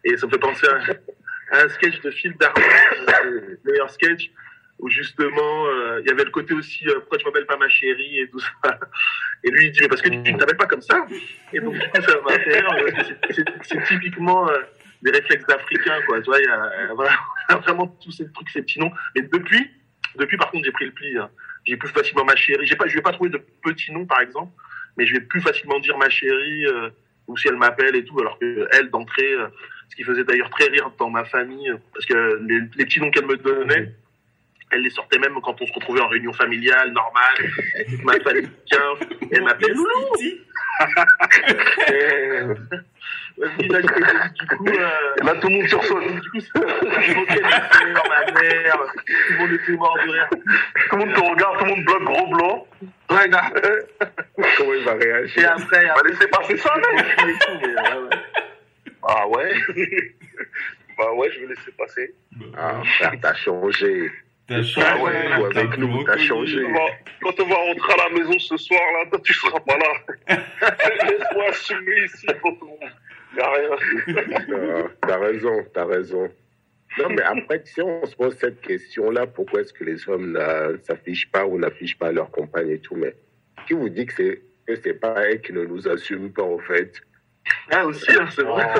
et 0.04 0.16
ça 0.16 0.26
me 0.26 0.32
fait 0.32 0.38
penser 0.38 0.66
à, 0.68 1.56
à 1.56 1.62
un 1.64 1.68
sketch 1.68 2.00
de 2.00 2.10
Phil 2.10 2.34
Darwin, 2.38 2.64
euh, 2.64 3.56
le 3.64 3.70
meilleur 3.72 3.90
sketch, 3.90 4.30
où 4.78 4.88
justement, 4.88 5.66
euh, 5.66 6.00
il 6.02 6.08
y 6.08 6.12
avait 6.12 6.24
le 6.24 6.30
côté 6.30 6.52
aussi, 6.54 6.86
euh, 6.88 7.00
pourquoi 7.00 7.18
tu 7.18 7.24
m'appelles 7.24 7.46
pas 7.46 7.56
ma 7.56 7.68
chérie 7.68 8.20
et 8.20 8.28
tout 8.28 8.38
ça. 8.40 8.78
Et 9.44 9.50
lui, 9.50 9.66
il 9.66 9.72
dit, 9.72 9.78
mais 9.82 9.88
parce 9.88 10.02
que 10.02 10.08
tu 10.10 10.16
ne 10.32 10.38
t'appelles 10.38 10.56
pas 10.56 10.66
comme 10.66 10.82
ça. 10.82 11.06
Et 11.52 11.60
donc, 11.60 11.74
du 11.74 11.80
coup, 11.80 12.00
ça 12.02 12.20
m'a 12.24 12.38
fait 12.38 12.62
c'est- 13.62 13.84
typiquement 13.86 14.48
euh, 14.50 14.58
des 15.02 15.10
réflexes 15.10 15.46
d'Africains, 15.46 16.00
quoi. 16.06 16.20
Tu 16.20 16.26
vois, 16.26 16.38
il 16.40 16.44
y 16.44 16.48
a, 16.48 16.94
voilà, 16.94 17.12
vraiment 17.62 17.86
tous 17.86 18.10
ces 18.12 18.30
trucs, 18.32 18.50
ces 18.50 18.62
petits 18.62 18.78
noms. 18.80 18.90
Mais 19.14 19.22
depuis, 19.22 19.70
depuis, 20.16 20.36
par 20.36 20.50
contre, 20.50 20.64
j'ai 20.64 20.72
pris 20.72 20.86
le 20.86 20.92
pli. 20.92 21.16
hein. 21.18 21.30
J'ai 21.64 21.76
plus 21.76 21.88
facilement 21.88 22.24
ma 22.24 22.36
chérie. 22.36 22.66
J'ai 22.66 22.76
pas, 22.76 22.86
je 22.86 22.94
vais 22.94 23.02
pas 23.02 23.12
trouver 23.12 23.30
de 23.30 23.38
petits 23.62 23.92
noms, 23.92 24.06
par 24.06 24.20
exemple, 24.20 24.52
mais 24.96 25.06
je 25.06 25.14
vais 25.14 25.20
plus 25.20 25.40
facilement 25.40 25.78
dire 25.80 25.98
ma 25.98 26.08
chérie 26.08 26.66
euh, 26.66 26.90
ou 27.26 27.36
si 27.36 27.48
elle 27.48 27.56
m'appelle 27.56 27.96
et 27.96 28.04
tout, 28.04 28.18
alors 28.20 28.38
que 28.38 28.68
elle 28.72 28.90
d'entrée, 28.90 29.32
euh, 29.32 29.48
ce 29.90 29.96
qui 29.96 30.04
faisait 30.04 30.24
d'ailleurs 30.24 30.50
très 30.50 30.68
rire 30.68 30.90
dans 30.98 31.10
ma 31.10 31.24
famille, 31.24 31.70
euh, 31.70 31.76
parce 31.92 32.06
que 32.06 32.40
les, 32.46 32.60
les 32.76 32.84
petits 32.84 33.00
noms 33.00 33.10
qu'elle 33.10 33.26
me 33.26 33.36
donnait, 33.36 33.92
elle 34.70 34.82
les 34.82 34.90
sortait 34.90 35.18
même 35.18 35.34
quand 35.42 35.60
on 35.60 35.66
se 35.66 35.72
retrouvait 35.72 36.00
en 36.00 36.08
réunion 36.08 36.32
familiale 36.32 36.92
normale, 36.92 37.50
avec 37.74 38.04
ma 38.04 38.20
famille. 38.20 38.48
Tiens, 38.66 38.94
elle 39.30 39.42
m'appelait 39.42 39.72
Loulou. 39.72 40.12
Là, 43.38 43.48
du 43.82 44.46
coup, 44.56 44.66
euh, 44.66 44.88
Là, 45.22 45.34
tout 45.34 45.48
le 45.48 45.56
monde 45.56 45.68
sursaute. 45.68 46.06
du 46.22 46.30
coup, 46.30 46.40
c'est- 46.40 47.02
je 47.02 47.14
moquais 47.14 47.40
ma 47.42 47.50
sœur, 47.50 48.04
ma 48.08 48.40
mère, 48.40 48.78
tout 48.94 49.32
le 49.32 49.38
monde 49.38 49.52
était 49.52 49.72
mort 49.72 49.98
de 50.06 50.10
rire. 50.10 50.28
Tout 50.30 50.96
le 50.96 51.04
monde 51.04 51.14
te 51.14 51.20
regarde, 51.20 51.58
tout 51.58 51.64
le 51.66 51.70
monde 51.72 51.84
bloque 51.84 52.04
gros 52.04 52.26
blanc. 52.28 52.66
Ouais, 53.10 53.28
gars. 53.28 53.50
Comment 54.56 54.74
il 54.74 54.84
va 54.84 54.92
Et 54.92 54.98
réagir 55.12 55.52
après, 55.52 55.84
Va 55.84 55.92
après, 55.92 56.08
laisser 56.10 56.28
passer 56.28 56.56
ça, 56.56 56.74
mec. 56.76 57.06
et 57.18 57.66
ouais, 57.66 57.72
ouais. 57.72 58.16
Ah 59.08 59.28
ouais? 59.28 59.52
Bah 60.98 61.12
ouais, 61.12 61.30
je 61.30 61.40
vais 61.40 61.46
laisser 61.48 61.72
passer. 61.76 62.14
Ah, 62.56 62.80
frère, 62.96 63.12
t'as 63.20 63.34
changé. 63.34 64.10
T'as 64.48 64.56
Ah 64.60 64.62
changé, 64.62 65.02
ouais, 65.02 65.28
t'as 65.28 65.38
ou 65.40 65.44
avec 65.44 65.76
nous, 65.76 66.04
t'as 66.04 66.16
changé. 66.16 66.62
Quand 66.62 66.68
on 66.70 66.72
va- 66.72 66.92
Quand 67.20 67.40
on 67.42 67.46
va 67.48 67.54
rentrer 67.56 67.92
à 67.92 68.08
la 68.08 68.18
maison 68.18 68.38
ce 68.38 68.56
soir, 68.56 68.80
là, 68.94 69.10
toi, 69.10 69.20
tu 69.22 69.34
seras 69.34 69.60
pas 69.60 69.76
là. 69.76 69.92
Laisse-moi 71.04 71.44
assumer 71.50 71.96
ici 72.06 72.26
pour 72.40 72.58
tout 72.58 72.64
le 72.64 72.70
monde. 72.70 72.92
Non, 74.48 74.88
T'as 75.06 75.18
raison, 75.18 75.64
t'as 75.74 75.84
raison. 75.84 76.28
Non, 76.98 77.08
mais 77.10 77.22
après, 77.22 77.60
si 77.64 77.80
on 77.82 78.04
se 78.06 78.16
pose 78.16 78.36
cette 78.38 78.60
question-là, 78.62 79.26
pourquoi 79.26 79.60
est-ce 79.60 79.72
que 79.72 79.84
les 79.84 80.08
hommes 80.08 80.32
ne 80.32 80.78
s'affichent 80.82 81.30
pas 81.30 81.44
ou 81.46 81.58
n'affichent 81.58 81.98
pas 81.98 82.10
leur 82.12 82.30
compagne 82.30 82.70
et 82.70 82.78
tout, 82.78 82.96
mais 82.96 83.14
qui 83.66 83.74
vous 83.74 83.88
dit 83.88 84.06
que 84.06 84.14
c'est 84.14 84.42
que 84.66 84.74
c'est 84.82 84.94
pas 84.94 85.14
elle 85.28 85.40
qui 85.42 85.52
ne 85.52 85.64
nous 85.64 85.86
assume 85.88 86.32
pas, 86.32 86.42
en 86.42 86.58
fait? 86.58 87.00
Ah, 87.70 87.84
aussi, 87.86 88.10
hein, 88.12 88.26
c'est 88.30 88.42
vrai. 88.42 88.64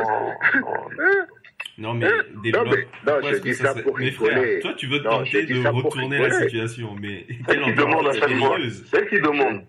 Non, 1.79 1.93
mais 1.93 2.09
Non, 2.09 2.41
développe. 2.43 2.69
mais- 2.75 3.13
non, 3.13 3.19
je 3.31 3.37
dis 3.39 3.53
ça 3.55 3.73
serait- 3.73 3.83
pour 3.83 3.99
Mais 3.99 4.11
frère, 4.11 4.31
rigoler. 4.41 4.61
toi, 4.61 4.73
tu 4.79 4.87
veux 4.87 4.99
Non, 5.01 5.11
tenter 5.19 5.43
de 5.45 5.63
ça 5.63 5.71
retourner 5.71 6.19
la 6.19 6.31
situation, 6.31 6.97
mais 6.99 7.27
Celle 7.29 7.45
quelle 7.47 7.63
qui 7.65 7.73
demande 7.75 8.07
à 8.07 8.09
entreprise 8.09 8.21
chaque 8.21 8.39
fois. 8.39 8.49
périlleuse 8.57 8.87
Celle 8.91 9.09
qui 9.11 9.21
demande. 9.21 9.63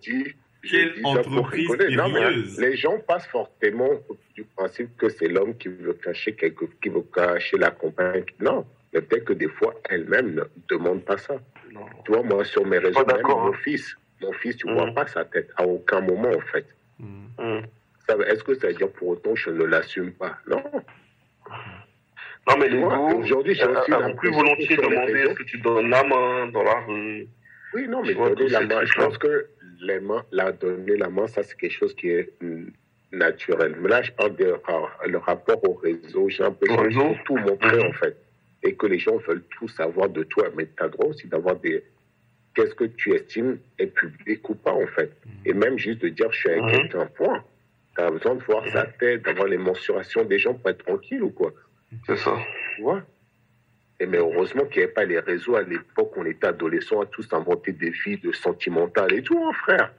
Quelle 0.63 0.93
entreprise. 1.03 1.69
Non, 1.91 2.09
mais 2.09 2.19
périlleuse. 2.19 2.59
les 2.59 2.75
gens 2.75 2.97
passent 3.07 3.27
fortement 3.27 3.89
du 4.35 4.43
principe 4.43 4.95
que 4.97 5.09
c'est 5.09 5.27
l'homme 5.27 5.55
qui 5.57 5.67
veut 5.69 5.93
cacher 5.93 6.33
quelque, 6.33 6.65
qui 6.81 6.89
veut 6.89 7.03
cacher 7.13 7.57
la 7.57 7.71
compagne. 7.71 8.25
Non, 8.39 8.65
mais 8.93 9.01
peut-être 9.01 9.25
que 9.25 9.33
des 9.33 9.47
fois, 9.49 9.73
elle-même 9.89 10.33
ne 10.35 10.43
demande 10.69 11.03
pas 11.05 11.17
ça. 11.17 11.35
Non. 11.71 11.85
Tu 12.05 12.11
vois, 12.11 12.23
moi, 12.23 12.43
sur 12.43 12.65
mes 12.65 12.79
réseaux, 12.79 13.03
Pas 13.03 13.13
même 13.13 13.17
d'accord, 13.23 13.45
mon 13.45 13.53
hein. 13.53 13.57
fils, 13.63 13.95
mon 14.21 14.31
fils, 14.33 14.57
tu 14.57 14.67
Mhm. 14.67 14.73
vois 14.73 14.91
pas 14.91 15.07
sa 15.07 15.25
tête 15.25 15.49
à 15.57 15.65
aucun 15.65 16.01
moment, 16.01 16.29
en 16.31 16.41
fait. 16.51 16.65
Ça 18.07 18.15
veut- 18.15 18.27
Est-ce 18.27 18.43
que 18.43 18.55
ça 18.55 18.67
veut 18.67 18.73
dire 18.73 18.89
pour 18.91 19.09
autant 19.09 19.33
que 19.33 19.39
je 19.39 19.49
ne 19.51 19.63
l'assume 19.65 20.11
pas? 20.13 20.37
Non. 20.49 20.63
Non, 22.49 22.55
mais 22.57 22.69
les 22.69 22.77
aujourd'hui, 22.81 23.55
j'ai 23.55 23.65
aussi 23.65 23.91
elles 23.91 24.01
vont 24.03 24.15
plus 24.15 24.31
volontiers 24.31 24.77
demander 24.77 25.13
est-ce 25.13 25.33
que 25.33 25.43
tu 25.43 25.57
donnes 25.59 25.89
la 25.89 26.03
main 26.03 26.47
dans 26.47 26.63
la 26.63 26.79
rue? 26.79 27.27
Oui, 27.73 27.87
non, 27.89 28.01
mais 28.03 28.13
donner 28.13 28.47
la 28.47 28.61
main, 28.61 28.85
je 28.85 28.93
pense 28.93 29.17
que 29.17 29.47
les 29.81 29.99
mains, 29.99 30.23
la 30.31 30.51
donner 30.51 30.97
la 30.97 31.09
main, 31.09 31.27
ça, 31.27 31.43
c'est 31.43 31.57
quelque 31.57 31.71
chose 31.73 31.93
qui 31.95 32.09
est 32.09 32.33
mm, 32.41 32.67
naturel. 33.13 33.75
Mais 33.79 33.89
là, 33.89 34.01
je 34.01 34.11
parle 34.11 34.35
de 34.35 34.49
ra- 34.65 34.91
le 35.07 35.17
rapport 35.17 35.63
au 35.67 35.73
réseau. 35.73 36.29
J'ai 36.29 36.43
réseau 36.43 37.13
faut 37.15 37.15
tout 37.25 37.37
montrer, 37.37 37.77
Mhm. 37.77 37.85
en 37.87 37.93
fait. 37.93 38.17
Et 38.63 38.75
que 38.75 38.87
les 38.87 38.99
gens 38.99 39.17
veulent 39.17 39.43
tout 39.57 39.67
savoir 39.67 40.09
de 40.09 40.23
toi. 40.23 40.45
Mais 40.55 40.65
tu 40.65 40.83
as 40.83 40.89
droit 40.89 41.07
aussi 41.07 41.27
d'avoir 41.27 41.55
des. 41.57 41.83
Qu'est-ce 42.55 42.73
que 42.73 42.85
tu 42.85 43.13
estimes 43.13 43.59
est 43.77 43.87
public 43.87 44.49
ou 44.49 44.55
pas, 44.55 44.73
en 44.73 44.87
fait. 44.87 45.11
Et 45.45 45.53
même 45.53 45.77
juste 45.77 46.01
de 46.01 46.09
dire, 46.09 46.31
je 46.31 46.39
suis 46.39 46.49
avec 46.49 46.63
Mhm. 46.63 46.71
quelqu'un, 46.71 47.05
point. 47.05 47.43
Tu 47.95 48.01
as 48.01 48.09
besoin 48.11 48.35
de 48.35 48.43
voir 48.43 48.67
sa 48.69 48.85
tête, 48.85 49.23
d'avoir 49.23 49.47
les 49.47 49.57
mensurations 49.57 50.23
des 50.25 50.39
gens 50.39 50.53
pour 50.55 50.69
être 50.69 50.83
tranquille 50.83 51.21
ou 51.23 51.29
quoi. 51.29 51.53
C'est 52.05 52.17
ça. 52.17 52.35
Tu 52.75 52.81
vois? 52.81 53.03
Et 53.99 54.05
mais 54.05 54.17
heureusement 54.17 54.65
qu'il 54.65 54.77
n'y 54.77 54.83
avait 54.83 54.93
pas 54.93 55.05
les 55.05 55.19
réseaux 55.19 55.55
à 55.55 55.63
l'époque, 55.63 56.13
on 56.17 56.25
était 56.25 56.47
adolescents, 56.47 57.01
à 57.01 57.05
tous 57.07 57.27
inventer 57.33 57.71
des 57.71 57.91
filles 57.91 58.19
de 58.19 58.31
sentimentales 58.31 59.13
et 59.13 59.23
tout, 59.23 59.39
hein, 59.43 59.51
frère. 59.53 59.91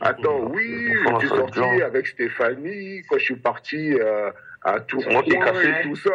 Attends, 0.00 0.50
oui, 0.52 0.88
je 0.92 1.18
suis 1.20 1.28
sorti 1.28 1.60
avec 1.82 2.06
Stéphanie, 2.08 3.02
quand 3.08 3.16
je 3.18 3.24
suis 3.24 3.36
parti 3.36 3.94
euh, 3.94 4.30
à 4.62 4.80
Tours 4.80 5.04
moi 5.08 5.22
qui 5.22 5.30
ai 5.32 5.38
cassé. 5.38 5.68
et 5.68 5.82
tout 5.84 5.94
ça. 5.94 6.10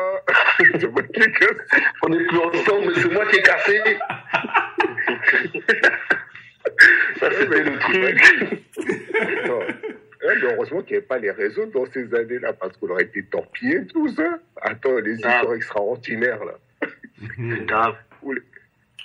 c'est 0.78 0.92
moi 0.92 1.02
qui 1.04 1.22
ai 1.22 1.32
cassé. 1.32 1.56
On 2.04 2.10
n'est 2.10 2.26
plus 2.26 2.38
ensemble, 2.38 2.88
mais 2.88 3.02
c'est 3.02 3.14
moi 3.14 3.26
qui 3.28 3.38
ai 3.38 3.42
cassé. 3.42 3.82
Ça, 7.20 7.30
c'était 7.32 7.64
le 7.64 7.78
truc. 7.80 8.46
Ouais, 8.78 10.36
mais 10.42 10.54
heureusement 10.54 10.82
qu'il 10.82 10.92
n'y 10.92 10.98
avait 10.98 11.06
pas 11.08 11.18
les 11.18 11.32
réseaux 11.32 11.66
dans 11.68 11.86
ces 11.88 12.14
années-là, 12.14 12.54
parce 12.54 12.76
qu'on 12.78 12.90
aurait 12.90 13.04
été 13.04 13.24
torpillés, 13.24 13.86
tout 13.88 14.08
ça. 14.10 14.40
Attends, 14.62 14.98
les 15.00 15.16
Ah. 15.24 15.38
histoires 15.38 15.54
extraordinaires, 15.56 16.44
là. 16.46 16.54
Mhm. 17.22 17.66
Grave. 17.66 17.96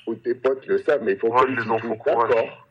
Ou 0.06 0.14
tes 0.16 0.35
potes 0.35 0.66
le 0.66 0.78
savent, 0.78 1.02
mais 1.02 1.12
il 1.12 1.18
faut 1.18 1.28
Courage, 1.28 1.47
que 1.47 1.62
les 1.62 1.71
enfants. 1.71 1.97
D'accord. 2.04 2.68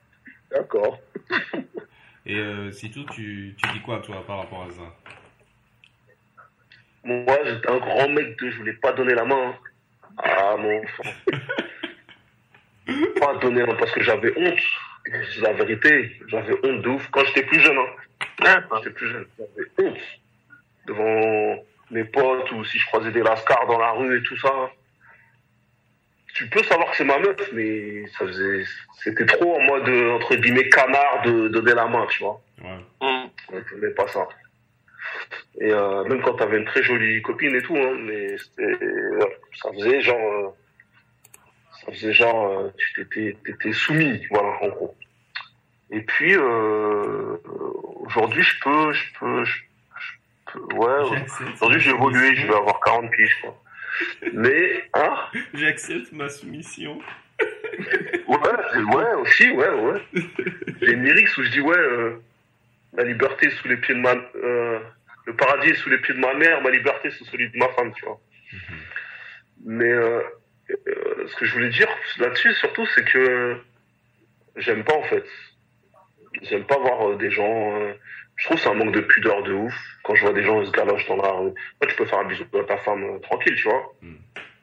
D'accord. 0.51 1.00
Et 2.25 2.38
euh, 2.38 2.71
si 2.71 2.89
tout, 2.91 3.03
tu, 3.12 3.55
tu 3.57 3.71
dis 3.73 3.81
quoi, 3.81 4.00
toi, 4.00 4.23
par 4.25 4.38
rapport 4.38 4.63
à 4.63 4.71
ça? 4.71 4.95
Moi, 7.03 7.38
j'étais 7.43 7.69
un 7.69 7.77
grand 7.77 8.07
mec 8.09 8.39
de 8.39 8.50
je 8.50 8.57
voulais 8.57 8.73
pas 8.73 8.93
donner 8.93 9.13
la 9.13 9.25
main. 9.25 9.55
Ah, 10.17 10.55
mon 10.57 10.83
enfant. 10.83 11.03
pas 13.19 13.35
donner 13.39 13.62
la 13.62 13.67
main 13.67 13.75
parce 13.75 13.91
que 13.91 14.03
j'avais 14.03 14.31
honte. 14.38 14.59
C'est 15.33 15.41
la 15.41 15.53
vérité. 15.53 16.17
J'avais 16.27 16.53
honte 16.63 16.81
de 16.81 16.89
ouf. 16.89 17.09
Quand 17.12 17.25
j'étais 17.25 17.43
plus 17.43 17.59
jeune, 17.59 17.77
hein. 17.77 18.62
Bah, 18.69 18.77
J'étais 18.77 18.91
plus 18.91 19.09
jeune. 19.09 19.25
J'avais 19.38 19.89
honte. 19.89 20.00
Devant 20.88 21.63
mes 21.91 22.05
potes 22.05 22.51
ou 22.51 22.63
si 22.63 22.79
je 22.79 22.85
croisais 22.88 23.12
des 23.12 23.21
lascars 23.21 23.67
dans 23.67 23.79
la 23.79 23.91
rue 23.91 24.17
et 24.17 24.23
tout 24.23 24.38
ça. 24.38 24.71
Tu 26.33 26.47
peux 26.49 26.63
savoir 26.63 26.89
que 26.91 26.97
c'est 26.97 27.03
ma 27.03 27.19
meuf, 27.19 27.37
mais 27.53 28.05
ça 28.17 28.25
faisait, 28.25 28.63
c'était 29.03 29.25
trop 29.25 29.55
en 29.55 29.61
mode, 29.61 29.89
entre 30.15 30.35
guillemets, 30.35 30.67
canard 30.69 31.21
de 31.25 31.47
donner 31.49 31.73
la 31.73 31.85
main, 31.87 32.07
tu 32.09 32.23
vois. 32.23 32.41
Ouais. 32.63 33.89
pas 33.91 34.07
ça. 34.07 34.27
Et 35.59 35.71
euh, 35.71 36.03
même 36.05 36.21
quand 36.21 36.33
t'avais 36.33 36.57
une 36.57 36.65
très 36.65 36.81
jolie 36.81 37.21
copine 37.21 37.55
et 37.55 37.61
tout, 37.61 37.77
hein, 37.77 37.95
mais 37.99 38.37
c'était, 38.37 38.75
ouais, 38.75 39.37
ça 39.61 39.71
faisait 39.73 40.01
genre, 40.01 40.33
euh, 40.33 40.49
ça 41.85 41.91
faisait 41.91 42.13
genre, 42.13 42.47
euh, 42.47 42.69
tu 42.77 42.93
t'étais, 42.95 43.37
t'étais 43.45 43.73
soumis, 43.73 44.25
voilà, 44.31 44.49
en 44.61 44.69
gros. 44.69 44.95
Et 45.91 46.01
puis 46.01 46.35
euh, 46.35 47.37
aujourd'hui, 47.99 48.41
je 48.41 48.59
peux, 48.63 48.93
je 48.93 49.03
peux, 49.19 49.45
je, 49.45 49.53
peux, 50.51 50.75
ouais. 50.75 51.19
Aujourd'hui, 51.53 51.79
j'ai 51.79 51.91
évolué, 51.91 52.35
je 52.35 52.47
vais 52.47 52.55
avoir 52.55 52.79
40 52.79 53.11
piges, 53.11 53.37
quoi. 53.41 53.55
Mais, 54.33 54.89
hein, 54.93 55.15
J'accepte 55.53 56.12
ma 56.12 56.29
soumission. 56.29 57.00
ouais, 57.39 58.83
ouais, 58.95 59.13
aussi, 59.15 59.50
ouais, 59.51 59.69
ouais. 59.69 60.01
J'ai 60.81 60.93
une 60.93 61.03
lyrics 61.03 61.38
où 61.38 61.43
je 61.43 61.50
dis, 61.50 61.62
ouais, 61.62 61.77
euh, 61.77 62.17
la 62.93 63.03
liberté 63.03 63.47
est 63.47 63.51
sous 63.51 63.67
les 63.67 63.77
pieds 63.77 63.95
de 63.95 64.00
ma, 64.00 64.13
euh, 64.35 64.79
le 65.25 65.35
paradis 65.35 65.69
est 65.69 65.75
sous 65.75 65.89
les 65.89 65.97
pieds 66.00 66.13
de 66.13 66.19
ma 66.19 66.33
mère, 66.33 66.62
ma 66.62 66.69
liberté 66.69 67.09
c'est 67.12 67.25
celui 67.25 67.50
de 67.50 67.57
ma 67.57 67.69
femme, 67.69 67.93
tu 67.93 68.05
vois. 68.05 68.19
Mais 69.65 69.89
euh, 69.89 70.21
euh, 70.69 71.27
ce 71.27 71.35
que 71.35 71.45
je 71.45 71.53
voulais 71.53 71.69
dire 71.69 71.88
là-dessus, 72.19 72.53
surtout, 72.55 72.85
c'est 72.93 73.05
que 73.05 73.57
j'aime 74.57 74.83
pas 74.83 74.95
en 74.95 75.03
fait. 75.03 75.25
J'aime 76.41 76.65
pas 76.65 76.77
voir 76.77 77.09
euh, 77.09 77.15
des 77.15 77.31
gens. 77.31 77.79
Je 78.35 78.45
trouve 78.45 78.57
que 78.57 78.63
c'est 78.63 78.69
un 78.69 78.73
manque 78.73 78.93
de 78.93 79.01
pudeur 79.01 79.43
de 79.43 79.53
ouf 79.53 79.73
quand 80.03 80.15
je 80.15 80.21
vois 80.21 80.33
des 80.33 80.43
gens 80.43 80.63
se 80.65 80.71
galochent 80.71 81.07
dans 81.07 81.17
la 81.17 81.31
rue. 81.31 81.51
Moi, 81.51 81.87
tu 81.87 81.95
peux 81.95 82.05
faire 82.05 82.19
un 82.19 82.25
bisou 82.25 82.43
à 82.59 82.63
ta 82.63 82.77
femme 82.77 83.03
euh, 83.03 83.19
tranquille, 83.19 83.55
tu 83.55 83.69
vois. 83.69 83.93
Mm. 84.01 84.13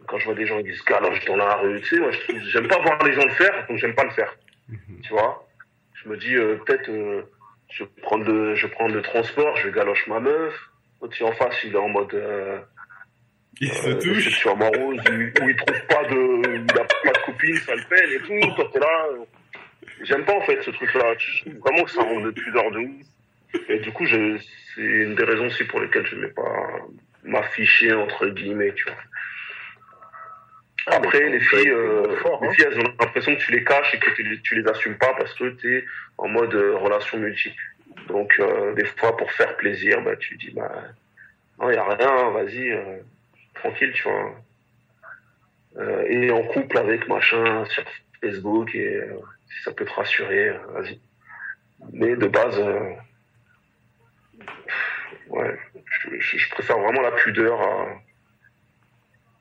Quand 0.07 0.19
je 0.19 0.25
vois 0.27 0.35
des 0.35 0.47
gens 0.47 0.61
qui 0.63 0.75
se 0.75 0.85
galochent 0.85 1.25
dans 1.27 1.37
la 1.37 1.55
rue, 1.57 1.81
tu 1.83 1.87
sais, 1.95 2.01
moi, 2.01 2.11
je 2.11 2.19
trouve- 2.21 2.41
j'aime 2.49 2.69
pas 2.69 2.79
voir 2.81 3.03
les 3.05 3.13
gens 3.13 3.25
le 3.25 3.31
faire, 3.31 3.67
donc 3.69 3.79
j'aime 3.79 3.95
pas 3.95 4.05
le 4.05 4.11
faire, 4.11 4.35
Mhm. 4.69 5.01
tu 5.03 5.11
vois. 5.13 5.47
Je 5.95 6.09
me 6.09 6.17
dis 6.17 6.35
euh, 6.35 6.57
peut-être 6.67 6.89
euh, 6.91 7.23
je 7.71 7.85
vais 7.85 7.91
prendre 8.03 8.25
le, 8.25 8.55
je 8.57 8.67
le 8.67 9.03
transport, 9.03 9.57
je 9.59 9.69
galoche 9.69 10.07
ma 10.09 10.19
meuf. 10.21 10.55
L'autre 11.01 11.23
en 11.25 11.33
face, 11.33 11.63
il 11.65 11.73
est 11.73 11.79
en 11.79 11.89
mode 11.89 12.13
Il 13.61 13.71
se 13.73 13.91
touche. 13.91 14.17
déception 14.25 14.53
amoureuse, 14.53 15.01
où, 15.09 15.45
où 15.45 15.49
il 15.49 15.57
trouve 15.57 15.87
pas 15.87 16.05
de, 16.05 16.43
il 16.57 16.71
a 16.81 16.85
pas 16.85 17.13
de 17.13 17.25
copine, 17.27 17.57
ça 17.57 17.75
le 17.75 17.83
peine 17.89 18.11
et 18.11 18.19
tout. 18.21 18.55
Toi, 18.57 18.71
t'es 18.73 18.81
là. 18.81 19.09
J'aime 20.03 20.25
pas 20.25 20.35
en 20.35 20.41
fait 20.43 20.61
ce 20.63 20.71
truc-là. 20.71 21.15
Je 21.19 21.41
trouve 21.43 21.55
vraiment 21.61 21.85
que 21.85 21.91
ça 21.91 22.03
manque 22.03 22.25
de 22.25 22.31
pudeur 22.31 22.71
de 22.71 22.79
ouf. 22.79 23.07
Et 23.69 23.79
du 23.81 23.93
coup, 23.93 24.07
je- 24.07 24.39
c'est 24.75 24.81
une 24.83 25.15
des 25.15 25.25
raisons 25.25 25.47
aussi 25.47 25.65
pour 25.65 25.81
lesquelles 25.81 26.07
je 26.07 26.17
ne 26.17 26.23
vais 26.23 26.33
pas 26.33 26.67
m'afficher 27.25 27.93
entre 27.93 28.27
guillemets, 28.29 28.73
tu 28.75 28.85
vois. 28.85 28.97
Après, 30.87 31.29
les 31.29 31.41
filles, 31.41 31.71
euh, 31.71 32.17
Fort, 32.17 32.43
hein. 32.43 32.47
les 32.49 32.55
filles, 32.55 32.67
elles 32.71 32.81
ont 32.81 32.95
l'impression 33.01 33.35
que 33.37 33.41
tu 33.41 33.53
les 33.53 33.65
caches 33.65 33.95
et 33.95 33.99
que 33.99 34.11
tu 34.11 34.23
les, 34.23 34.41
tu 34.41 34.55
les 34.61 34.69
assumes 34.69 34.97
pas 34.97 35.13
parce 35.19 35.35
que 35.35 35.51
tu 35.51 35.77
es 35.79 35.85
en 36.19 36.29
mode 36.29 36.55
euh, 36.55 36.77
relation 36.79 37.19
multiple. 37.19 37.61
Donc, 38.09 38.33
euh, 38.41 38.73
des 38.75 38.85
fois, 38.87 39.17
pour 39.17 39.31
faire 39.33 39.57
plaisir, 39.57 40.01
bah, 40.03 40.17
tu 40.17 40.37
dis, 40.37 40.51
bah, 40.53 40.73
non, 41.59 41.71
y 41.71 41.77
a 41.77 41.85
rien, 41.85 42.31
vas-y, 42.31 42.77
tranquille, 43.55 43.93
tu 43.93 44.03
vois. 44.05 44.35
Et 46.09 46.31
en 46.31 46.43
couple 46.45 46.79
avec 46.79 47.07
machin 47.09 47.65
sur 47.67 47.85
Facebook 48.21 48.75
et 48.75 49.01
si 49.49 49.63
ça 49.63 49.73
peut 49.73 49.85
te 49.85 49.93
rassurer, 49.93 50.51
vas-y. 50.73 50.99
Mais 51.93 52.17
de 52.17 52.27
base, 52.27 52.61
ouais, 55.29 55.59
je, 56.03 56.19
je- 56.39 56.51
préfère 56.51 56.79
vraiment 56.79 57.01
la 57.03 57.13
pudeur 57.13 57.61
à. 57.61 57.89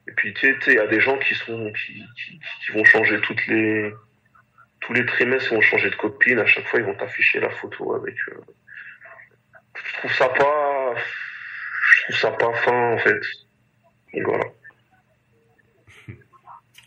Et 0.08 0.12
puis 0.13 0.34
tu 0.34 0.41
sais, 0.62 0.72
il 0.74 0.74
y 0.75 0.79
a 0.79 0.88
des 0.88 1.00
gens 1.01 1.18
qui 1.20 1.36
sont 1.36 1.72
qui, 1.74 2.03
qui, 2.15 2.39
qui 2.65 2.72
vont 2.72 2.84
changer 2.84 3.20
toutes 3.22 3.46
les 3.48 3.94
tous 4.82 4.94
les 4.94 5.06
trimestres, 5.06 5.51
ils 5.51 5.56
vont 5.56 5.62
changer 5.62 5.89
de 5.89 5.96
copine. 5.96 6.39
À 6.39 6.46
chaque 6.46 6.65
fois, 6.68 6.79
ils 6.79 6.86
vont 6.86 6.96
t'afficher 6.96 7.39
la 7.39 7.50
photo 7.51 7.94
avec. 7.96 8.15
euh, 8.29 8.41
Je 9.75 9.94
trouve 10.00 10.13
ça 10.13 10.29
pas, 10.29 10.96
je 10.96 12.03
trouve 12.03 12.15
ça 12.15 12.32
pas 12.32 12.53
fin 12.53 12.94
en 12.94 12.98
fait. 12.98 13.22
Et 14.13 14.22
voilà, 14.24 14.46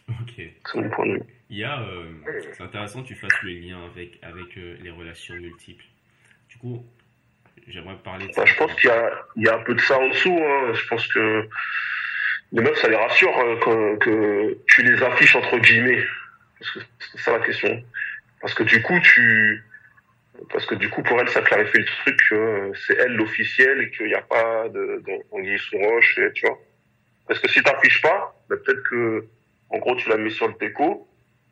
Ok. 0.09 0.33
c'est 0.37 0.75
mon 0.75 0.91
point 0.91 1.07
de 1.07 1.13
vue. 1.15 1.23
Il 1.51 1.59
y 1.59 1.65
a, 1.65 1.81
euh, 1.83 2.11
c'est 2.55 2.63
intéressant 2.63 3.03
que 3.03 3.09
tu 3.09 3.15
fasses 3.15 3.43
le 3.43 3.51
lien 3.53 3.85
avec, 3.85 4.19
avec 4.23 4.57
euh, 4.57 4.77
les 4.81 4.91
relations 4.91 5.35
multiples. 5.35 5.85
Du 6.49 6.57
coup, 6.59 6.85
j'aimerais 7.69 7.97
parler 8.05 8.27
Bah, 8.37 8.45
je 8.45 8.55
pense 8.57 8.75
qu'il 8.75 8.91
y 9.37 9.43
y 9.45 9.49
a 9.49 9.57
un 9.57 9.63
peu 9.63 9.75
de 9.75 9.81
ça 9.81 9.99
en 9.99 10.09
dessous. 10.09 10.39
Hein. 10.39 10.73
Je 10.75 10.87
pense 10.87 11.07
que 11.09 11.49
les 12.53 12.63
meufs, 12.63 12.79
ça 12.79 12.89
les 12.89 12.97
rassure 12.97 13.37
euh, 13.39 13.57
que, 13.57 13.97
que 13.99 14.59
tu 14.67 14.83
les 14.83 15.03
affiches 15.03 15.37
entre 15.37 15.59
guillemets. 15.59 16.05
Parce 16.59 16.71
que 16.73 16.81
c'est 16.99 17.19
ça 17.19 17.39
la 17.39 17.45
question. 17.45 17.83
Parce 18.41 18.55
que 18.55 18.63
du 18.63 18.83
coup, 18.83 18.99
tu, 19.01 19.65
parce 20.51 20.67
que 20.67 20.75
du 20.75 20.89
coup, 20.89 21.03
pour 21.03 21.21
elle, 21.21 21.29
ça 21.29 21.43
clarifie 21.43 21.79
le 21.79 21.85
truc 21.85 22.21
euh, 22.33 22.73
c'est 22.87 22.97
elle 22.99 23.15
l'officiel 23.15 23.83
et 23.83 23.91
qu'il 23.91 24.07
n'y 24.07 24.15
a 24.15 24.23
pas 24.23 24.69
de, 24.69 25.03
d'anguille 25.31 25.59
sous 25.59 25.79
roche, 25.79 26.19
et, 26.19 26.33
tu 26.33 26.47
vois. 26.47 26.59
Parce 27.27 27.41
que 27.41 27.49
si 27.49 27.63
t'affiches 27.63 28.03
pas, 28.03 28.35
bah, 28.49 28.57
peut-être 28.65 28.83
que, 28.83 29.27
en 29.71 29.79
gros, 29.79 29.95
tu 29.97 30.09
la 30.09 30.17
mets 30.17 30.31
sur 30.31 30.49
le 30.49 30.55
déco 30.61 31.09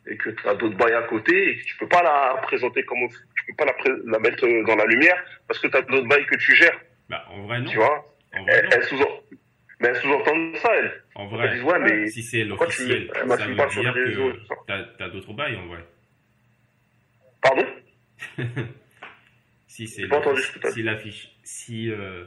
et 0.06 0.16
que 0.16 0.30
tu 0.30 0.48
as 0.48 0.54
d'autres 0.54 0.76
bails 0.76 0.94
à 0.94 1.02
côté 1.02 1.50
et 1.50 1.58
que 1.58 1.64
tu 1.64 1.76
peux 1.76 1.88
pas 1.88 2.02
la 2.02 2.40
présenter 2.42 2.84
comme, 2.84 3.08
peux 3.50 3.64
pas 3.64 3.66
la, 3.66 3.94
la 4.12 4.18
mettre 4.18 4.46
dans 4.66 4.76
la 4.76 4.84
lumière 4.86 5.22
parce 5.46 5.58
que 5.60 5.68
tu 5.68 5.76
as 5.76 5.82
d'autres 5.82 6.08
bails 6.08 6.26
que 6.26 6.36
tu 6.36 6.54
gères. 6.56 6.78
Bah, 7.08 7.24
en 7.30 7.42
vrai, 7.42 7.60
non. 7.60 7.70
Tu 7.70 7.76
vois? 7.76 8.16
En 8.34 8.42
vrai, 8.42 8.52
elle, 8.56 8.64
non. 8.64 8.70
elle 8.72 8.82
sous 8.84 8.96
mais 9.82 9.94
sous-entend 9.94 10.54
ça, 10.56 10.68
elle. 10.76 11.02
En 11.14 11.24
Elle 11.24 11.30
vrai, 11.30 11.56
dit, 11.56 11.62
ouais, 11.62 11.78
mais 11.78 12.06
si 12.08 12.22
c'est 12.22 12.42
tu 12.42 12.44
l'officiel, 12.48 13.10
mets- 13.26 13.36
ça 13.36 13.46
veut 13.46 13.56
pas 13.56 13.66
dire 13.66 13.94
que 13.94 14.36
t'as, 14.66 14.82
t'as 14.98 15.08
d'autres 15.08 15.32
bails 15.32 15.56
en 15.56 15.66
vrai. 15.68 15.84
Pardon? 17.42 17.66
Si 19.66 19.86
c'est 19.86 20.02
J'ai 20.02 20.08
pas 20.08 20.18
entendu 20.18 20.40
l'offici- 20.40 20.48
ce 20.48 20.52
que 20.52 20.58
t'as 20.58 20.70
si 20.72 20.82
l'affiche, 20.82 21.28
si 21.44 21.90
euh, 21.90 22.24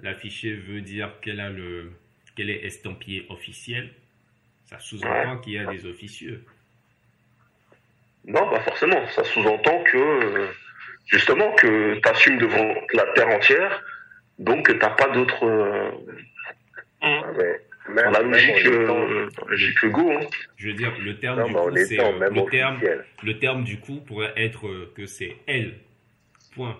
l'affiché 0.00 0.52
veut 0.52 0.80
dire 0.80 1.12
qu'elle 1.22 1.38
a 1.40 1.48
le, 1.48 1.92
qu'elle 2.34 2.50
est 2.50 2.64
estampillée 2.66 3.24
officielle, 3.28 3.94
ça 4.64 4.78
sous-entend 4.80 5.38
qu'il 5.38 5.52
y 5.54 5.58
a 5.58 5.66
des 5.66 5.86
officieux. 5.86 6.44
Non, 8.26 8.48
pas 8.50 8.60
forcément. 8.60 9.06
Ça 9.08 9.24
sous-entend 9.24 9.82
que, 9.84 9.96
euh, 9.98 10.46
justement, 11.06 11.52
que 11.54 11.94
tu 12.00 12.08
assumes 12.08 12.38
devant 12.38 12.74
la 12.94 13.04
terre 13.14 13.28
entière, 13.28 13.82
donc 14.38 14.66
que 14.66 14.72
t'as 14.72 14.90
pas 14.90 15.08
d'autres. 15.08 15.44
euh, 15.44 15.90
Ah, 17.00 17.22
même, 17.88 18.04
dans 18.04 18.10
la 18.12 18.22
logique, 18.22 18.64
euh, 18.66 19.28
logique 19.48 19.86
go. 19.86 20.12
Hein. 20.12 20.20
Je 20.56 20.68
veux 20.68 20.74
dire, 20.74 20.92
le 21.00 21.18
terme 21.18 21.40
non, 21.40 21.48
du 21.48 21.56
en 21.56 21.64
coup, 21.64 21.76
c'est 21.76 21.98
euh, 22.00 22.12
le 22.30 22.44
terme, 22.48 22.76
officiel. 22.76 23.04
le 23.24 23.38
terme 23.40 23.64
du 23.64 23.80
coup 23.80 23.96
pourrait 24.06 24.32
être 24.36 24.68
euh, 24.68 24.92
que 24.96 25.06
c'est 25.06 25.36
elle. 25.48 25.78
Point. 26.54 26.78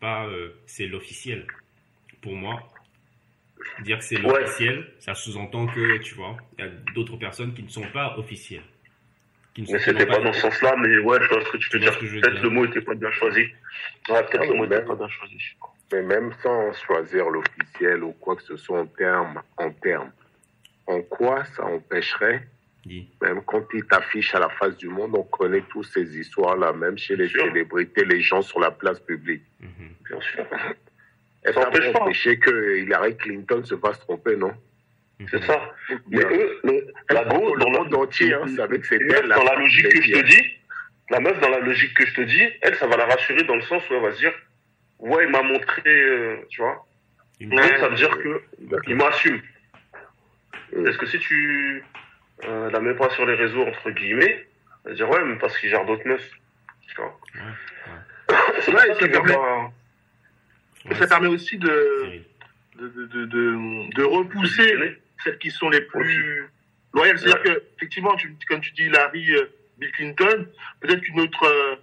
Pas 0.00 0.24
euh, 0.26 0.54
c'est 0.66 0.86
l'officiel. 0.86 1.46
Pour 2.22 2.32
moi, 2.32 2.62
dire 3.80 3.98
que 3.98 4.04
c'est 4.04 4.18
Ouais. 4.18 4.40
l'officiel, 4.40 4.86
ça 4.98 5.14
sous-entend 5.14 5.66
que 5.66 5.98
tu 5.98 6.14
vois, 6.14 6.38
il 6.58 6.64
y 6.64 6.68
a 6.68 6.70
d'autres 6.94 7.16
personnes 7.18 7.52
qui 7.52 7.62
ne 7.62 7.68
sont 7.68 7.86
pas 7.92 8.14
officielles. 8.16 8.62
Mais 9.68 9.78
c'était 9.78 10.06
pas 10.06 10.18
dans 10.18 10.32
ce 10.32 10.40
sens-là, 10.40 10.74
mais 10.78 10.98
ouais, 10.98 11.18
je 11.22 11.28
vois 11.28 11.44
ce 11.44 11.50
que 11.50 11.56
tu 11.58 11.68
veux 11.72 11.78
dire. 11.80 11.98
Peut-être 11.98 12.42
le 12.42 12.48
mot 12.50 12.64
était 12.64 12.80
pas 12.80 12.94
bien 12.94 13.10
choisi. 13.12 13.40
Ouais, 14.08 14.22
peut-être 14.24 14.40
Ah, 14.42 14.46
le 14.46 14.54
mot 14.54 14.60
mais 14.60 14.66
était 14.66 14.76
même- 14.78 14.86
pas 14.86 14.94
bien 14.94 15.08
choisi. 15.08 15.36
Mais 15.92 16.02
même 16.02 16.32
sans 16.42 16.72
choisir 16.72 17.28
l'officiel 17.30 18.04
ou 18.04 18.12
quoi 18.12 18.36
que 18.36 18.42
ce 18.42 18.56
soit 18.56 18.80
en 18.80 18.86
termes, 18.86 19.42
en 19.56 19.70
termes, 19.70 20.12
en 20.86 21.00
quoi 21.02 21.44
ça 21.56 21.64
empêcherait, 21.64 22.46
même 23.20 23.42
quand 23.44 23.66
ils 23.74 23.84
t'affichent 23.84 24.34
à 24.34 24.38
la 24.40 24.48
face 24.50 24.76
du 24.76 24.88
monde, 24.88 25.14
on 25.16 25.22
connaît 25.24 25.62
toutes 25.68 25.86
ces 25.86 26.18
histoires-là, 26.18 26.72
même 26.72 26.96
chez 26.96 27.16
les 27.16 27.28
Sûr. 27.28 27.42
célébrités, 27.44 28.04
les 28.04 28.20
gens 28.20 28.40
sur 28.42 28.60
la 28.60 28.70
place 28.70 29.00
publique. 29.00 29.42
Mhm. 29.60 29.68
Bien 30.08 30.20
sûr. 30.20 30.46
Est-ce 31.44 31.54
ça 31.54 31.68
empêche 31.68 31.86
peut 31.86 31.92
pas. 31.92 32.00
empêcher 32.02 32.38
que 32.38 32.78
Hillary 32.78 33.16
Clinton 33.16 33.64
se 33.64 33.76
fasse 33.76 33.98
tromper, 34.00 34.36
non? 34.36 34.52
C'est 35.30 35.42
ça. 35.44 35.60
Mais 36.08 36.20
eux, 36.22 36.60
le- 36.64 36.86
la 37.10 37.24
go, 37.24 37.54
le 37.54 37.60
dans 37.60 37.70
la- 37.70 37.78
monde 37.80 37.94
entier, 37.94 38.32
hein, 38.32 38.46
savait 38.56 38.78
que 38.80 38.86
c'était 38.86 39.04
meuf, 39.04 39.20
elle, 39.22 39.28
la 39.28 39.36
dans 39.36 39.44
la 39.44 39.56
logique 39.56 39.88
que 39.88 40.00
je 40.02 40.12
te 40.12 40.22
dis, 40.26 40.42
la 41.10 41.20
meuf, 41.20 41.38
dans 41.40 41.48
la 41.50 41.58
logique 41.60 41.94
que 41.94 42.06
je 42.06 42.14
te 42.14 42.20
dis, 42.22 42.42
elle, 42.62 42.74
ça 42.76 42.86
va 42.86 42.96
la 42.96 43.06
rassurer 43.06 43.42
dans 43.44 43.56
le 43.56 43.62
sens 43.62 43.82
où 43.90 43.94
elle 43.94 44.02
va 44.02 44.12
se 44.12 44.18
dire, 44.18 44.32
ouais, 44.98 45.24
il 45.24 45.30
m'a 45.30 45.42
montré, 45.42 45.82
euh, 45.86 46.36
tu 46.48 46.62
vois. 46.62 46.86
Une- 47.40 47.50
Donc, 47.50 47.60
ça 47.64 47.88
veut 47.88 47.96
dire 47.96 48.16
que 48.18 48.42
il 48.86 48.96
m'assume. 48.96 49.40
Mm. 50.72 50.86
Est-ce 50.86 50.98
que 50.98 51.06
si 51.06 51.18
tu 51.18 51.82
euh, 52.44 52.70
la 52.70 52.80
mets 52.80 52.94
pas 52.94 53.10
sur 53.10 53.26
les 53.26 53.34
réseaux, 53.34 53.62
entre 53.66 53.90
guillemets, 53.90 54.46
elle 54.84 54.90
va 54.92 54.94
dire, 54.96 55.10
ouais, 55.10 55.22
mais 55.24 55.36
parce 55.36 55.58
qu'il 55.58 55.68
gère 55.68 55.84
d'autres 55.84 56.06
meufs. 56.08 56.30
Tu 56.88 56.94
vois. 56.96 57.18
Ouais, 57.34 58.36
C'est 58.60 58.72
Ouais, 58.72 58.86
ça 58.94 58.94
ça 59.00 59.08
permet- 59.08 59.34
pas- 59.34 59.70
ouais, 60.86 60.94
ça 60.94 61.06
permet 61.06 61.28
aussi 61.28 61.58
de, 61.58 61.68
Cyril. 62.04 62.24
de, 62.76 62.88
de, 62.88 63.04
de, 63.06 63.24
de, 63.26 63.94
de 63.94 64.02
repousser 64.04 64.74
celles 65.24 65.38
qui 65.38 65.50
sont 65.50 65.68
les 65.70 65.80
plus 65.82 66.48
loyales. 66.92 67.18
C'est-à-dire 67.18 67.42
que, 67.42 67.62
effectivement, 67.76 68.14
tu, 68.16 68.34
comme 68.48 68.60
tu 68.60 68.72
dis, 68.72 68.88
Larry, 68.88 69.30
euh, 69.34 69.46
Bill 69.78 69.92
Clinton, 69.92 70.46
peut-être 70.80 71.00
qu'une 71.00 71.20
autre, 71.20 71.44
euh, 71.46 71.76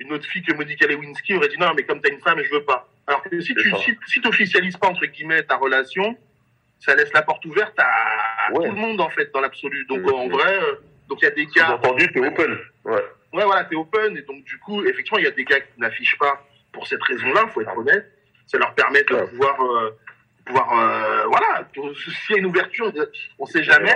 une 0.00 0.12
autre 0.12 0.26
fille 0.26 0.42
que 0.42 0.52
Monica 0.54 0.86
Lewinsky 0.86 1.34
aurait 1.34 1.48
dit 1.48 1.58
non, 1.58 1.72
mais 1.76 1.82
comme 1.84 2.00
t'as 2.00 2.10
une 2.10 2.20
femme, 2.20 2.40
je 2.42 2.50
veux 2.50 2.64
pas. 2.64 2.88
Alors 3.06 3.22
que 3.22 3.40
si 3.40 3.54
tu 3.54 3.70
si, 3.76 3.96
si 4.06 4.20
t'officialises 4.20 4.76
pas, 4.76 4.88
entre 4.88 5.06
guillemets, 5.06 5.42
ta 5.42 5.56
relation, 5.56 6.16
ça 6.80 6.94
laisse 6.94 7.12
la 7.12 7.22
porte 7.22 7.44
ouverte 7.46 7.74
à 7.78 8.52
Ouais. 8.52 8.68
tout 8.68 8.74
le 8.74 8.80
monde, 8.80 9.00
en 9.00 9.08
fait, 9.10 9.30
dans 9.32 9.40
l'absolu. 9.40 9.86
Donc, 9.86 10.10
en 10.12 10.28
vrai, 10.28 10.58
euh, 10.62 10.74
donc 11.08 11.20
il 11.22 11.24
y 11.24 11.28
a 11.28 11.30
des 11.30 11.46
gars, 11.46 11.72
entendu, 11.72 12.10
t'es 12.12 12.20
open. 12.20 12.58
Ouais. 12.84 12.92
ouais, 13.32 13.44
voilà, 13.44 13.64
t'es 13.64 13.74
open, 13.76 14.16
et 14.18 14.22
donc, 14.22 14.44
du 14.44 14.58
coup, 14.58 14.84
effectivement, 14.84 15.18
il 15.18 15.24
y 15.24 15.28
a 15.28 15.30
des 15.30 15.44
gars 15.44 15.60
qui 15.60 15.80
n'affichent 15.80 16.18
pas 16.18 16.46
pour 16.72 16.86
cette 16.86 17.02
raison-là, 17.02 17.46
faut 17.48 17.60
être 17.62 17.76
honnête. 17.76 18.10
Ça 18.46 18.58
leur 18.58 18.74
permet 18.74 19.02
de 19.04 19.14
Ouais. 19.14 19.26
pouvoir, 19.28 19.58
euh, 19.62 19.96
pouvoir, 20.44 20.78
euh, 20.78 21.24
voilà, 21.28 21.68
s'il 21.74 22.36
y 22.36 22.38
a 22.38 22.38
une 22.38 22.46
ouverture, 22.46 22.92
on 23.38 23.46
sait 23.46 23.62
jamais. 23.62 23.94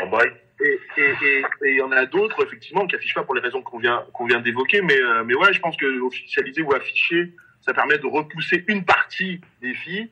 Et 0.61 0.81
et 0.97 1.03
et 1.03 1.39
et 1.39 1.71
il 1.71 1.77
y 1.77 1.83
en 1.83 1.93
a 1.93 2.05
d'autres 2.07 2.45
effectivement 2.45 2.87
qui 2.87 2.97
affichent 2.97 3.15
pas 3.15 3.23
pour 3.23 3.35
les 3.35 3.41
raisons 3.41 3.63
qu'on 3.63 3.79
vient 3.79 4.05
qu'on 4.13 4.27
vient 4.27 4.41
d'évoquer, 4.41 4.81
mais 4.83 5.01
euh, 5.01 5.23
mais 5.25 5.35
ouais, 5.35 5.53
je 5.53 5.61
pense 5.61 5.77
que 5.77 6.01
officialiser 6.01 6.63
ou 6.63 6.75
afficher, 6.75 7.33
ça 7.61 7.73
permet 7.73 7.99
de 7.99 8.07
repousser 8.07 8.65
une 8.67 8.85
partie 8.85 9.41
des 9.63 9.75
filles, 9.75 10.11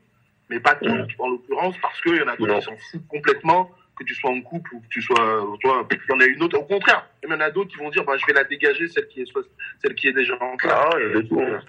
mais 0.49 0.61
pas 0.61 0.77
toutes 0.77 1.09
en 1.19 1.29
l'occurrence, 1.31 1.75
parce 1.83 2.01
qu'il 2.01 2.17
y 2.17 2.23
en 2.23 2.29
a 2.29 2.37
d'autres 2.37 2.59
qui 2.59 2.65
s'en 2.65 2.77
foutent 2.77 3.09
complètement 3.09 3.71
que 3.99 4.05
tu 4.05 4.15
sois 4.15 4.31
en 4.31 4.41
couple 4.43 4.75
ou 4.75 4.81
que 4.81 4.89
tu 4.89 5.01
sois, 5.01 5.17
tu 5.61 5.67
vois, 5.67 5.87
il 5.91 5.99
y 6.11 6.13
en 6.13 6.21
a 6.21 6.25
une 6.27 6.43
autre 6.43 6.59
au 6.59 6.65
contraire. 6.65 7.07
Il 7.25 7.31
y 7.31 7.33
en 7.33 7.41
a 7.41 7.51
d'autres 7.51 7.71
qui 7.71 7.79
vont 7.79 7.89
dire, 7.91 8.05
bah 8.05 8.17
je 8.19 8.27
vais 8.27 8.35
la 8.35 8.45
dégager 8.45 8.89
celle 8.89 9.09
qui 9.09 9.23
est 9.23 9.27
soit 9.27 9.43
celle 9.83 9.95
qui 9.95 10.09
est 10.09 10.13
déjà 10.13 10.35
en 10.41 10.57
place. 10.57 10.73
Ah, 10.77 10.91
il 10.99 11.03
y 11.03 11.11
a 11.13 11.21
des 11.23 11.29
tout. 11.29 11.41
hein. 11.41 11.61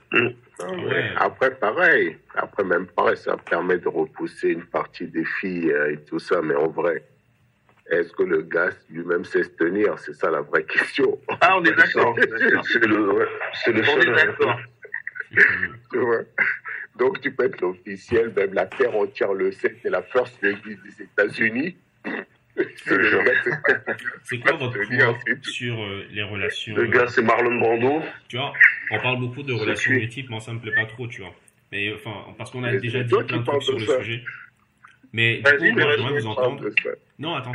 Ah 0.60 0.72
ouais. 0.72 1.12
Après, 1.18 1.56
pareil. 1.56 2.18
Après, 2.36 2.64
même 2.64 2.86
pareil, 2.88 3.16
ça 3.18 3.38
permet 3.38 3.78
de 3.78 3.88
repousser 3.88 4.50
une 4.50 4.66
partie 4.66 5.08
des 5.08 5.24
filles 5.40 5.72
euh, 5.72 5.94
et 5.94 5.98
tout 6.04 6.20
ça. 6.20 6.42
Mais 6.42 6.56
en 6.56 6.68
vrai, 6.68 7.04
est-ce 7.90 8.12
que 8.12 8.24
le 8.24 8.42
gars 8.42 8.70
lui-même 8.90 9.24
sait 9.24 9.44
se 9.44 9.50
tenir? 9.50 9.98
C'est 10.00 10.14
ça 10.14 10.30
la 10.30 10.42
vraie 10.42 10.66
question. 10.66 11.18
Ah, 11.42 11.58
on 11.58 11.64
est 11.64 11.72
d'accord. 11.76 12.14
C'est 12.64 12.86
le, 12.86 13.12
ouais, 13.14 13.26
c'est 13.64 13.72
le 13.72 13.82
On 13.82 13.86
seul. 13.86 14.04
est 14.04 14.10
euh, 14.12 14.26
d'accord. 14.26 14.60
Donc, 16.98 17.22
tu 17.22 17.32
peux 17.32 17.46
être 17.46 17.62
l'officiel, 17.62 18.34
même 18.36 18.54
la 18.54 18.66
terre 18.66 18.96
entière 18.96 19.34
le 19.34 19.52
sait, 19.52 19.76
c'est 19.84 19.90
la 19.90 20.02
First 20.02 20.42
Lady 20.42 20.78
des 20.84 21.04
États-Unis. 21.04 21.78
C'est 24.24 24.40
quoi 24.40 24.54
votre 24.58 24.80
point 24.88 25.18
sur 25.44 25.82
euh, 25.82 26.06
les 26.12 26.24
relations 26.24 26.76
Le 26.76 26.88
gars, 26.88 27.08
c'est 27.08 27.22
Marlon 27.22 27.60
Brando. 27.60 28.02
Tu 28.28 28.38
vois, 28.38 28.54
on 28.92 29.00
parle 29.00 29.20
beaucoup 29.20 29.44
de 29.44 29.54
relations 29.54 29.92
lui. 29.92 30.00
multiples, 30.00 30.32
moi 30.32 30.40
ça 30.40 30.54
me 30.54 30.60
plaît 30.60 30.74
pas 30.74 30.86
trop, 30.86 31.08
tu 31.08 31.22
vois. 31.22 31.34
Mais 31.72 31.94
enfin, 31.94 32.34
parce 32.38 32.52
qu'on 32.52 32.64
a 32.64 32.76
déjà 32.78 33.04
dit 33.04 33.14
plein 33.28 33.38
de 33.38 33.44
trucs 33.44 33.64
sur 33.64 33.76
de 33.76 33.82
le 33.82 33.86
ça. 33.86 33.98
sujet. 34.00 34.24
Mais 35.14 35.38
du 35.38 35.44
coup, 35.44 35.80
moi, 35.80 35.92
j'aimerais 35.96 36.20
vous 36.20 36.28
entendre. 36.28 36.62
de. 36.62 36.74
Non, 37.20 37.36
attends. 37.36 37.54